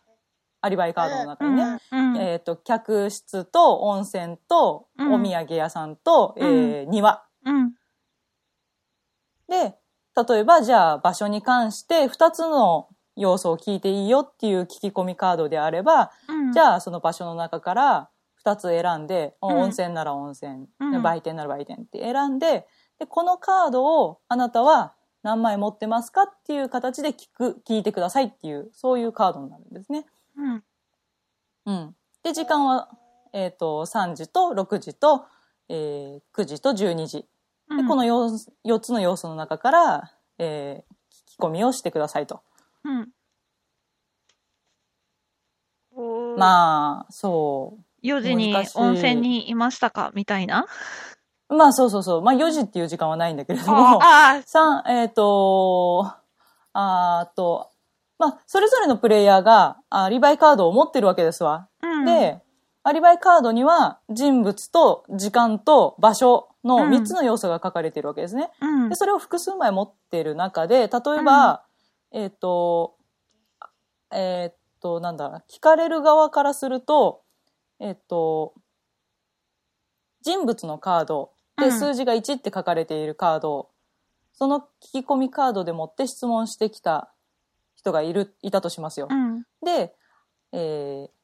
[0.67, 1.81] アリバイカードの中にね。
[1.93, 5.13] うん、えっ、と、客室と温泉とうん。
[5.15, 7.25] お土産屋さんと、えー庭。
[7.45, 7.73] うん、
[9.49, 9.77] で、
[10.29, 18.11] 例えばじゃあ場所に関して2つの要素を聞いていいよっていう聞き込みカードであれば、うん、じゃあその場所の中から
[18.45, 19.57] 2つ選んで、うん。
[19.57, 21.03] 温泉なら温泉、うん。
[21.03, 22.67] 売店なら売店って選んで、
[22.99, 30.07] で、このカードをあなたは何枚持ってますかっていう形で聞く、聞いてくださいっていう、そういうカードになるんですね。
[30.37, 30.65] うん、
[31.67, 31.97] うん。
[32.23, 32.89] で、時間は、
[33.33, 35.27] えっ、と、3時と6時と、
[35.69, 37.27] えー9時と12時。
[37.77, 40.97] で、この 4, 4つの要素の中から、えー
[41.37, 42.43] 聞き込みをしてくださいと。
[42.85, 43.09] うん、
[46.39, 50.13] まあ、そ4時に温泉にいましたか？
[50.15, 50.67] みたいな？
[51.49, 51.55] う。
[51.55, 52.23] まあ、そうそうそう。
[52.23, 56.13] まあ、4時っていう時間はないんだけれども、あ三えっ、と、
[56.73, 57.71] あーと、
[58.19, 61.69] まあ、それぞれのプレイヤーが、アリバイカードを持ってるわけですわ。
[61.81, 62.41] あ、うん、で、
[62.83, 68.51] アリバイカードには人物と時間と場所のうん3つの要素が書かれているわけですね。
[68.61, 68.95] うんで、。
[68.95, 71.65] それを複数枚持っている中で、例えば、
[72.13, 72.97] えっ、と、
[74.13, 77.23] えっ、と、なんだ、聞かれる側からすると、
[77.81, 78.55] えっ、と、
[80.23, 83.71] 人物のカードでうん数字が1って書かれているカードを、
[84.33, 87.13] その聞き込みカードでもって質問してきた
[87.77, 89.09] 人がいる、いたとしますよ。
[89.11, 89.45] うん。
[89.65, 89.95] で、
[90.53, 91.17] えー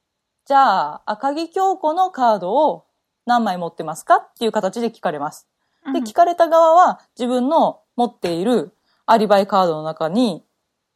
[0.45, 2.87] じゃあ、赤木京子のカードを
[3.27, 5.49] 何枚持ってますかっていう形で聞かれます。
[5.93, 8.75] で、聞かれた側は自分の持っている
[9.07, 10.45] アリバイカードの中に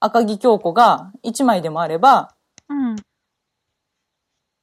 [0.00, 2.34] 赤木京子が1枚でもあれば、
[2.68, 2.96] うん。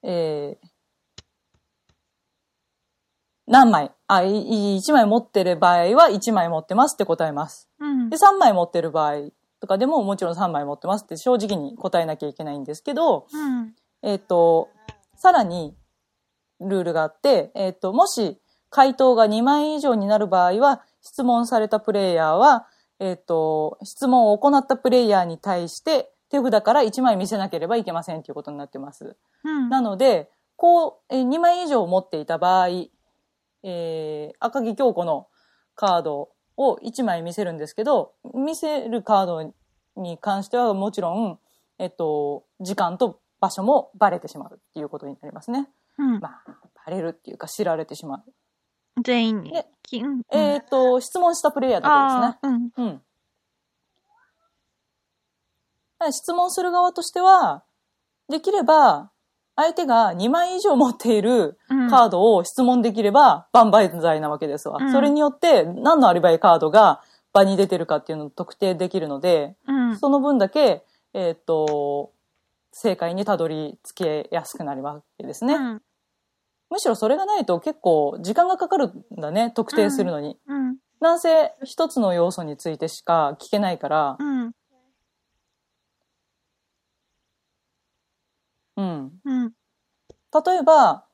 [0.04, 0.68] えー
[3.46, 7.70] 何枚あ、いい1枚持ってる場合は1枚持ってますって答えます。
[7.78, 8.16] うんで、。
[8.16, 9.32] 3枚持ってる場合
[9.64, 13.74] とかでももちろん3枚持ってますって正直に答えなきゃいけないんですけど、うん。
[14.02, 14.68] えっ、と、
[15.16, 15.74] さらに
[16.60, 22.68] ルールがあって、えっ、と、もし回答が2枚以上になる場合は、質問されたプレイヤーは、
[23.00, 29.16] えっ、と、質問を行ったプレイヤーに対して手札から1枚見せなければいけませんということになってます。
[29.46, 29.70] うん。
[29.70, 32.68] なので、こう、えー2枚以上持っていた場合、
[33.64, 35.28] えー赤木京子の
[35.74, 39.54] カードを1枚見せるんですけど、見せるカード
[39.96, 41.40] に関してはもちろん、
[41.80, 45.70] えっと、時間と場所もバレてしまうっていうことになりますね。
[45.98, 46.20] うん。
[46.20, 46.44] まあ、
[46.86, 48.24] バレるっていうか知られてしまう。
[49.04, 50.22] 全員にうん。
[50.32, 52.38] えっと、質問したプレイヤーだ。
[52.40, 52.72] けですね。
[52.78, 52.94] うん。
[52.94, 53.00] だ
[56.00, 57.64] から質問する側としては、
[58.30, 59.12] できれば、
[59.56, 61.90] 相手が2枚以上持っているうん。
[61.90, 64.78] カードを質問できれば万々歳なわけですわ。
[64.82, 67.02] うんそれによって何のアリバイカードが
[67.34, 69.98] 場に出てるかっていうのを特定できるので、うん。
[69.98, 70.84] その分だけ、
[71.14, 72.12] えーっと、
[72.72, 75.56] 正解にたどり着けやすくなるわけですね。
[75.56, 75.82] うん。
[76.70, 80.38] むしろそれがないと結構時間がかかるんだね、特定するのに。
[80.48, 80.78] うん。
[81.00, 84.18] なんせ一つの要素についてしか聞けないから、
[88.76, 89.22] うん。
[90.46, 91.06] 例えば、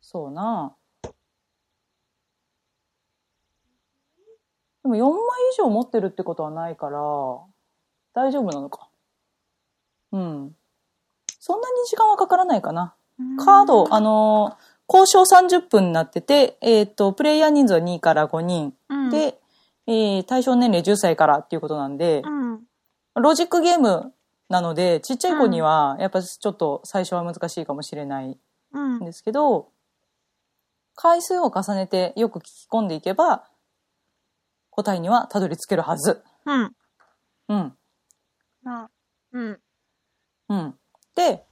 [0.00, 0.74] そうな
[4.82, 5.12] でも4枚
[5.52, 6.98] 以上持ってるってことはないから、
[8.14, 8.88] 大丈夫なのか。
[10.12, 10.56] うん。
[11.38, 12.94] そんなに時間はかからないかな。
[13.38, 18.74] カード、あのー交渉30分になってて、えっ、と、プレイヤー人数は2から5人。
[18.88, 19.38] うん、で、
[19.86, 22.60] えー対象年齢10歳からっていうことなんで、うん。
[23.14, 24.12] ロジックゲーム
[24.50, 28.36] なので、ちっちゃい子には、やっぱちょっと最初は難しいかもしれない
[28.72, 29.04] うんん。
[29.04, 29.68] ですけど、
[30.96, 33.44] 回数を重ねてよく聞き込んでいけば、
[34.70, 36.22] 答えにはたどり着けるはず。
[36.46, 36.76] うん。
[37.48, 37.76] うん。
[38.64, 38.90] まあ、
[39.32, 39.60] うん。
[40.48, 40.74] うん。
[41.14, 41.44] で、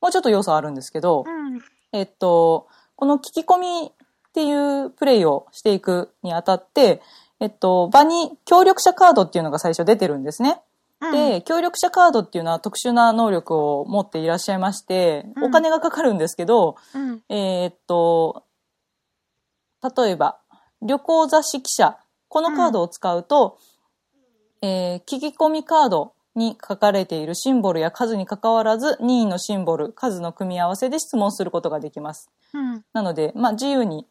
[0.00, 1.60] もうちょっと要素あるんですけど、うん。
[1.92, 7.02] えっと、この聞き込みっていうプレイをしていくにあたって、
[7.38, 10.60] えっと、場に協力者カードっていうのが最初出てるんですね。
[11.00, 17.22] で、協力者カードっていうのは特殊な能力を持っていらっしゃいまして、うんお金がかかるんですけど、うん。
[17.28, 18.44] えーっと、
[19.96, 20.38] 例えば、
[20.82, 21.96] 旅行雑誌記者。
[22.28, 23.58] このカードを使うと、
[24.62, 32.30] えー聞き込みカードに書かれているシンボルや数に関わらず、任意のシンボル、数の組み合わせで質問することができます。
[32.52, 32.84] うん。
[32.92, 34.06] なので、まあ、自由に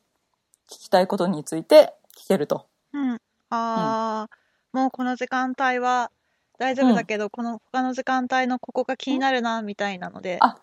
[0.70, 2.66] 聞きたいことについて聞けると。
[2.94, 3.14] うん。
[3.14, 3.18] あ
[3.52, 4.28] あ、
[4.74, 6.12] もうこの時間帯は
[6.60, 10.38] 大丈夫だけど、この他の時間帯のここが気になるな、みたいなので。
[10.42, 10.58] あ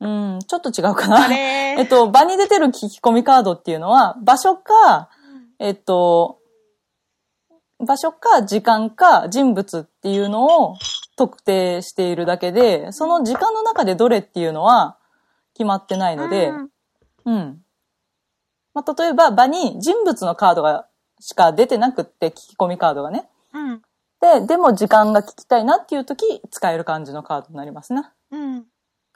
[0.00, 1.28] うん、ちょっと違うかな。
[1.32, 5.10] えっと、場に出てる聞き込みカードっていうのは、場所か、
[5.60, 6.40] えっと、
[7.78, 10.76] 場所か時間か人物っていうのを
[11.16, 14.96] 特定しているだけで、その時間の中でどれっていうのは
[15.54, 16.70] 決まってないので、うん
[17.24, 17.62] うん。
[18.74, 20.86] まあ、例えば場に人物のカードが
[21.20, 23.28] しか出てなくって、聞き込みカードがね。
[23.52, 23.82] うん。
[24.22, 28.04] で、でも時間が聞きたいなっていう時、使える感じのカードになりますね。
[28.30, 28.66] うん。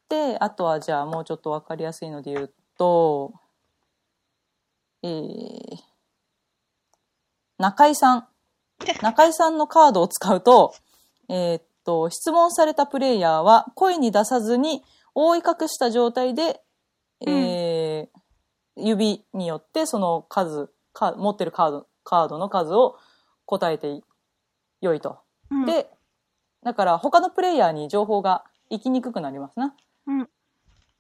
[0.09, 3.33] で、あとはじゃあもうちょっとわかりやすいので言うと、
[5.05, 5.77] えー、
[7.59, 8.29] 中井さん。
[9.01, 10.75] 中井さんのカードを使うと、
[11.29, 14.85] えーっと、質問されたプレイヤーは声に出さずに
[15.15, 16.63] 覆い隠した状態で、
[17.27, 18.17] えー
[18.79, 22.99] 指によってその数、か持ってるカード、カードの数を
[23.47, 24.03] 答えて
[24.81, 25.19] よいと。
[25.51, 25.91] うん、で、
[26.63, 29.75] だから他のプレイヤーに情報が行きにくくなりますな。
[30.07, 30.29] うん。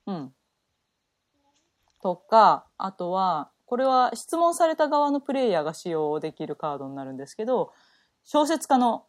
[0.07, 0.33] うん。
[2.03, 7.73] とか、あとは、これは質問された側のプレイヤーが使用できるカードになるんですけど、
[8.25, 9.07] 小説家の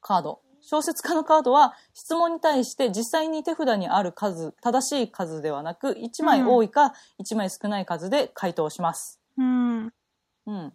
[0.00, 9.20] カード小説家のカードは質問に対して実際に手札にある数、正しい数ではなく、1枚多いか1枚少ない数で回答します。
[9.36, 9.92] うん。
[10.46, 10.72] うん。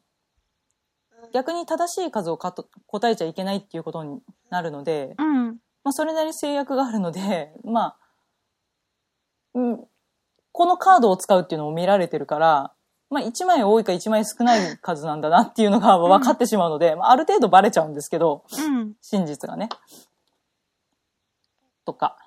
[1.34, 5.48] 逆に正しい数をかと答えちゃいけないっていうことになるので、うん。
[5.84, 7.98] まあ、それなりに制約があるので、 まあ、
[9.54, 9.88] うん、
[10.52, 12.74] このカードを使うっていうのを見られてるから、
[13.10, 18.96] まあ、1枚多いか1枚少ない数なんだなっていうのが 分かってしまうので、まあ、ある程度バレちゃうんですけど、うん。
[19.02, 19.70] 真実がね。
[21.86, 22.18] とか。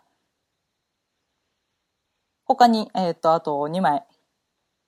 [2.45, 4.07] 他に、えっ、と、あと2枚。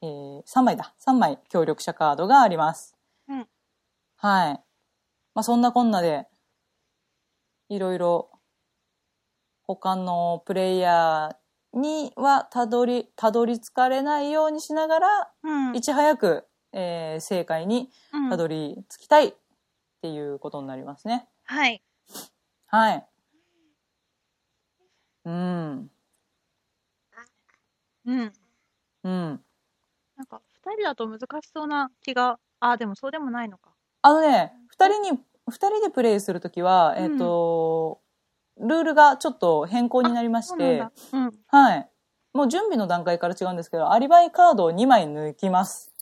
[0.02, 0.94] えー、3枚だ。
[1.06, 2.96] 3枚協力者カードがあります。
[4.22, 4.64] うんはい。
[5.34, 6.26] まあ、そんなこんなで、
[7.68, 8.30] いろいろ、
[9.62, 15.76] 他のプレイヤーにはたどり、たどり着かれないようにしながら、うん。
[15.76, 19.32] いち早く、えー正解にうんたどり着きたいっ
[20.02, 21.28] ていうことになりますね。
[21.44, 21.82] はい。
[22.66, 23.06] はい。
[25.24, 25.90] うん。
[28.06, 28.32] うん。
[29.04, 29.44] うん。
[30.16, 33.69] なんか、二人だと難しそうな気が、あ、でもそうでもないのか。
[34.02, 35.10] あのね、二人に、
[35.48, 38.00] 二人でプレイするときは、うんえっ、と、
[38.58, 40.84] ルールがちょっと変更になりまして。
[41.46, 41.88] はい。
[42.32, 45.92] もう準備の段階から違うんですけど、アリバイカードを2枚抜きます。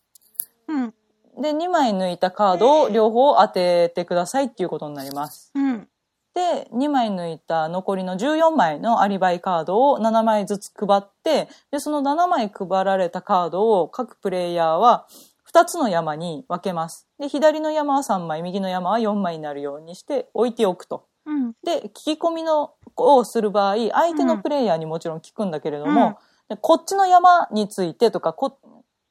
[0.66, 0.94] うん。
[1.40, 5.52] で、2枚抜いたカードを両方当ててくださいっていうことになります。
[5.54, 5.88] うん。
[6.34, 15.06] で、2枚抜いた残りの14枚のアリバイカードを7枚ずつ配って、で、その7枚配られたカードを各プレイヤーは
[15.52, 17.08] 2つの山に分けます。
[17.18, 21.06] で、左の山は3枚、右の山は4枚になるようにして置いておくと。
[21.24, 21.52] うん。
[21.64, 26.18] で、聞き込みのをする場合、相手のプレイヤーにもちろん聞くんだけれども、
[26.48, 28.58] でこっちの山についてとか、こ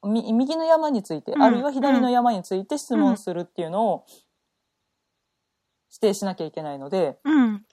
[0.04, 4.04] み右の山について、うんあるいは左の山について質問するっていうのを
[5.90, 7.64] 指定しなきゃいけないので、うん。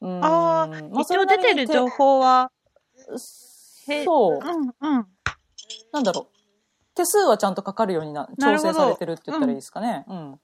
[0.00, 2.50] うーんあまあ、一応出てる情報は、
[3.86, 5.06] へそう、うん、うん。
[5.92, 6.33] なんだろう。
[6.94, 10.04] 手数はちゃんとかかるようにな、調整されてるって言ったらいいですかね。
[10.08, 10.40] うん。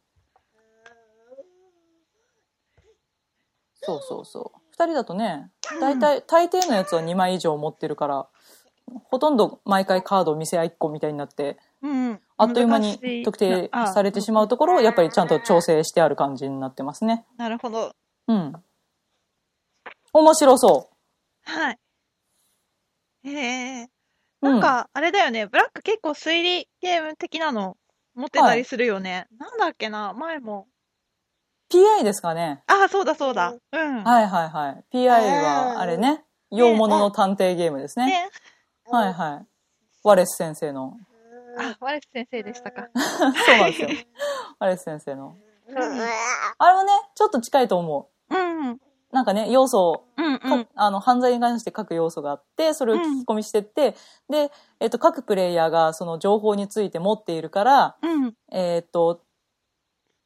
[3.82, 4.60] そうそうそう。
[4.72, 8.28] 二人だとね、大体、大抵のやつは2枚以上持ってるから、
[9.04, 12.20] ほとんど毎回カードを見せ合いっこみたいになって、うん。
[12.36, 17.26] あっという間に特定されてしまうところを、やっぱりちゃんと調整してある感じになってますね。
[17.36, 17.92] なるほど。
[18.28, 18.52] うん。
[20.12, 20.90] 面白そ
[21.44, 21.78] はい。
[23.24, 23.84] へえ。
[23.84, 23.88] う。
[24.42, 25.46] うなん、か、あれだよね。
[25.46, 27.76] ブラック結構推理ゲーム的なの
[28.14, 29.26] 持ってたりするよね。
[29.38, 30.12] なんだっけな？
[30.14, 30.66] 前も。
[31.72, 32.62] PI ですかね。
[32.66, 33.54] ああ、そうだそうだ。
[33.72, 34.04] うん。
[34.04, 34.84] はいはいはい。
[34.92, 38.06] PI は、あれね、洋物の探偵ゲームですね。
[38.06, 38.30] ね。
[38.86, 39.46] はいはい。
[40.02, 40.96] ワレス先生の。
[41.58, 42.88] あ、ワレス先生でしたか。
[43.46, 43.88] そうなんですよ。
[44.58, 45.36] ワレス先生の。
[46.58, 48.34] あれはね、ちょっと近いと思う。
[48.34, 48.38] う
[48.72, 48.80] ん。
[49.10, 49.16] うん。
[49.16, 50.38] なんかね、要素うん。
[50.38, 53.94] かあの、犯罪に関して各要素があって、それを聞き込みしてって、
[54.28, 54.50] で、
[54.80, 58.34] えっと、各プレイヤーがその情報について持っているから、うん。
[58.52, 59.22] えっと、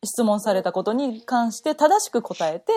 [0.04, 2.72] 質問されたことに関して正しく答えて、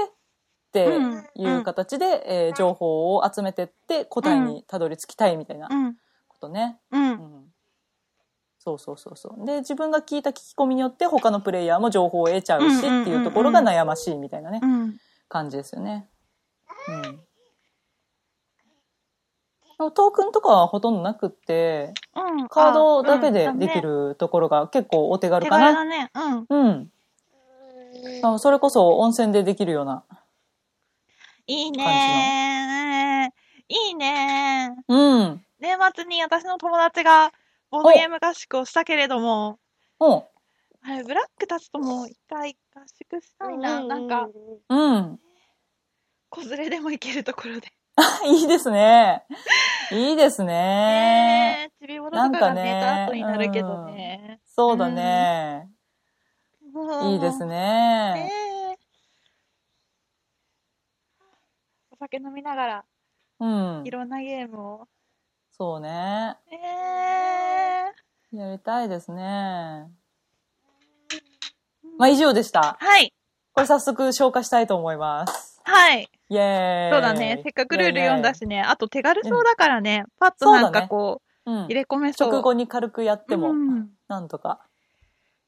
[0.67, 0.99] って
[1.35, 5.95] いう形で、えー情報を集めてって答えにたどり着きたいみたいなうん。
[6.27, 6.79] ことね。
[6.91, 6.97] う。
[6.97, 7.53] うんん
[8.59, 9.45] そうそうそうそう。
[9.45, 14.97] で、自分が聞いた聞き込みによって他のプレイヤーも情報を得ちゃうしうんうんうんうんっていうところが悩ましいみたいなね、うん。
[15.29, 16.07] 感じですよね。
[16.87, 17.01] うん。
[17.01, 17.09] で
[19.79, 22.47] もトークンとかはほとんどなくって、うん。
[22.47, 25.75] カードだけでできるところが結構お手軽手かな。
[25.75, 26.09] 軽だね。
[26.15, 26.45] うん。
[26.49, 26.91] うん。
[28.23, 30.03] あそれこそ温泉でできるような。
[31.45, 33.37] いいねー。
[33.69, 34.93] いいねー。
[34.93, 35.45] うん。
[35.59, 37.31] 年末に私の友達が
[37.69, 39.59] ボードゲーム合宿をしたけれども、
[39.99, 40.23] うん。
[40.89, 43.83] あれ、ブラックたちとも一回合宿したいな。
[43.83, 44.29] なんか、
[44.69, 45.19] うん。
[46.29, 47.67] 子連れでも行けるところで。
[48.25, 49.25] いいですね。
[49.91, 50.47] いいですね。
[50.53, 54.39] ねえ、ちびぼろとかがなんかね寝た後になるけどね。
[54.45, 55.69] そうだね。
[56.71, 58.31] もういいですねね。
[58.73, 58.77] え
[61.91, 62.85] お酒飲みながら
[63.39, 63.91] うんい。
[63.91, 64.87] ろんなゲームを。
[65.51, 66.37] そうね。
[66.49, 69.87] えー、やりたいですね。
[71.97, 72.77] まあ、以上でした。
[72.79, 73.13] はい。
[73.53, 75.61] これ早速消化したいと思います。
[75.63, 76.09] はい。
[76.29, 76.91] イェーイ。
[76.91, 77.41] そうだね。
[77.43, 78.39] せっかくルール読んだし。
[78.39, 78.61] しね。
[78.61, 80.05] あと手軽そうだからね。
[80.19, 81.73] パッとなんかこう、うん入。
[81.73, 82.31] れ込めそう。
[82.31, 83.89] 直後に軽くやってもう、ん。
[84.07, 84.61] なんとか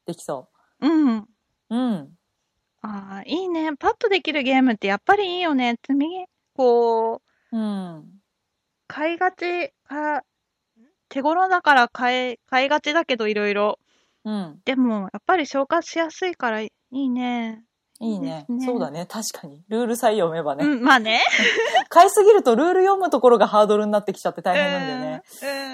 [0.06, 0.50] できそ
[0.82, 1.18] うん。
[1.20, 1.28] う。
[1.70, 2.10] うん。
[2.82, 3.76] ああ、いいね。
[3.78, 5.78] パッとできるゲームってやっぱりいいよね。
[5.86, 6.26] 積み、
[6.56, 7.22] こ
[7.52, 8.06] う、うん。
[8.88, 10.24] 買いがち、か、
[11.10, 13.78] 手頃だから買い、買いがちだけどいろいろ。
[14.26, 14.62] うん。
[14.66, 17.64] でも、やっぱり消化しやすいからいいね。
[18.02, 18.46] いいね。
[18.48, 18.66] ね。
[18.66, 19.06] そうだね。
[19.06, 19.64] 確かに。
[19.68, 21.22] ルールさえ読めばね、うん、まあね。
[21.90, 25.24] 買いすぎるとルール読むところがハードルになってきちゃって大変なんだよね、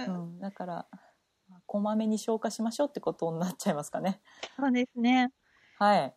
[0.08, 0.39] うん。
[0.39, 0.88] だから
[1.68, 4.22] こまめに消化しましょうってことになっちゃいますかね。
[4.58, 5.32] そうですね。
[5.78, 6.16] はい。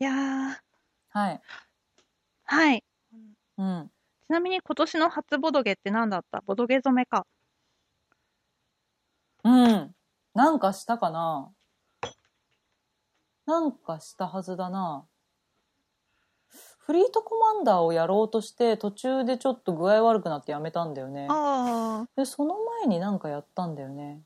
[0.00, 0.56] いやー、
[1.10, 1.40] はい。
[2.44, 2.84] はい。
[3.56, 3.90] うん。
[4.26, 6.42] ちなみに今年の初ボドゲって何だった？
[6.44, 7.26] ボドゲ染めか。
[9.44, 9.94] うん。
[10.34, 11.50] なんかしたかな？
[13.48, 15.06] なんかしたはずだな
[16.78, 24.20] フリートコマンダーをやろうとして途中でちょっと具合悪くなってやめたんだよねあでその前になんかやったんだよね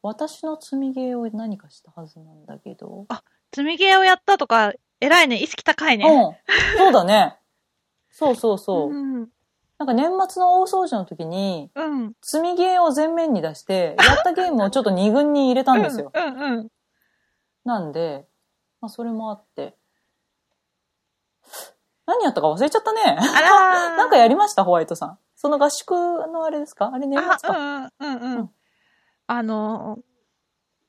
[0.00, 3.06] 私の積みゲーを何かしたはずなんだけど、
[3.52, 5.42] 積みゲーをやったとか、偉いね。
[5.42, 6.06] 意識高いね。
[6.06, 7.36] うんそうだね
[8.10, 9.28] そうそうそう、うん。
[9.78, 12.12] なんか年末の大掃除の時にうん。
[12.22, 16.68] 積みゲーを前面に出してやったゲームをちょっと2軍に入れたんですよ、うんうんうん。
[17.64, 18.26] なんで、
[18.80, 19.76] まあ、それもあって。
[22.06, 23.00] 何やったか忘れちゃったね。
[23.02, 23.96] あらー。
[23.96, 24.64] なんかやりました？
[24.64, 25.18] ホワイトさん。
[25.36, 26.90] その合宿のあれですか？
[26.92, 28.16] あれ年末あ、か、うんうん。
[28.16, 28.42] うんううん。
[28.42, 28.50] ん。
[29.26, 29.98] あの、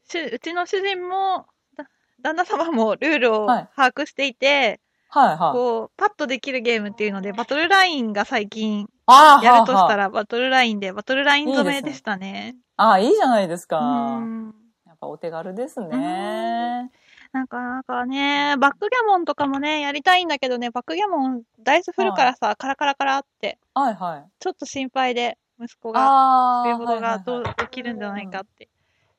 [0.10, 1.90] しうちの主人も、だ
[2.22, 3.70] 旦那様もルールをはい。
[3.76, 5.54] 把握していて、はいはい。
[5.54, 11.82] こう、パッとできるゲームっていうので、バトルラインが最近ああやるとしたはら、バトルラインで、バトルライン染いいですね。
[11.82, 12.58] めでしたね。
[12.76, 14.56] あはああいいじゃないですか、うん。
[14.96, 16.90] やっぱお手軽ですね。
[17.34, 17.48] なん。
[17.48, 24.32] か、なんかね、バックギャモンとかもね、やりたいんだけどね、バックギャモン、ダイス振るからさ、カラカラカラって、はいはい。
[24.40, 28.70] ちょっと心配で、息子が、ああそういうことがどうはいはいはい起きるんじゃないかって。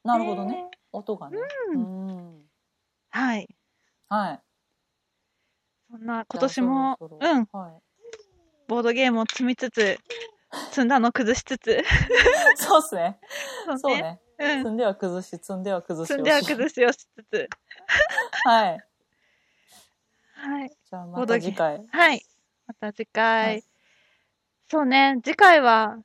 [0.03, 0.53] なるほどね。
[0.53, 1.39] ね音がね。
[1.74, 2.43] ううん。
[3.11, 3.49] はい。
[4.09, 4.41] はい。
[5.91, 7.83] そんな、今年も、うん、はい。
[8.66, 9.99] ボードゲームを積みつつ、
[10.70, 11.85] 積んだの崩しつつ、
[12.57, 13.18] そうっすね。
[13.77, 14.20] そうね。
[14.39, 14.59] うん。
[14.59, 16.16] 積んでは崩し、積んでは崩しをし。
[16.16, 17.49] 積んでは崩しをしつつ、
[18.45, 18.80] はい。
[20.34, 20.68] はい。
[20.68, 21.84] じゃあまた次回。
[21.91, 22.24] はい。
[22.66, 23.47] また次回。
[23.47, 23.64] はい
[24.68, 25.97] そうね、次回は、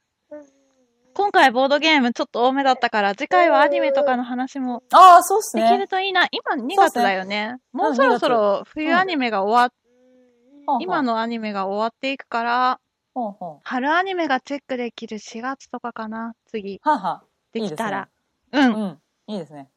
[1.16, 5.88] 今回ボードゲームちょっと多めだったから、次回はアニメとかの話もああ、そうっすできるね。
[5.88, 6.28] といいな。
[6.32, 7.58] 今2月だよね。
[7.74, 11.02] もううんそろそろ冬アニメが終わっ、今。
[11.02, 12.80] のアニメが終わっていくから、
[13.16, 13.60] ほうほう。
[13.64, 16.80] 春アニメがチェックできる4月とかかな、次。
[16.84, 17.24] はあはあ。
[17.54, 18.10] できたら。
[18.54, 18.74] いうん。
[18.74, 19.00] うん。
[19.28, 19.70] いいですね。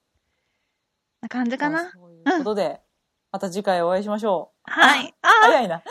[1.21, 1.91] な感じかな？
[1.91, 2.81] そういうことで、
[3.33, 4.71] また次回お会いしましょう。
[4.71, 5.15] はい。
[5.23, 5.83] あ早いな。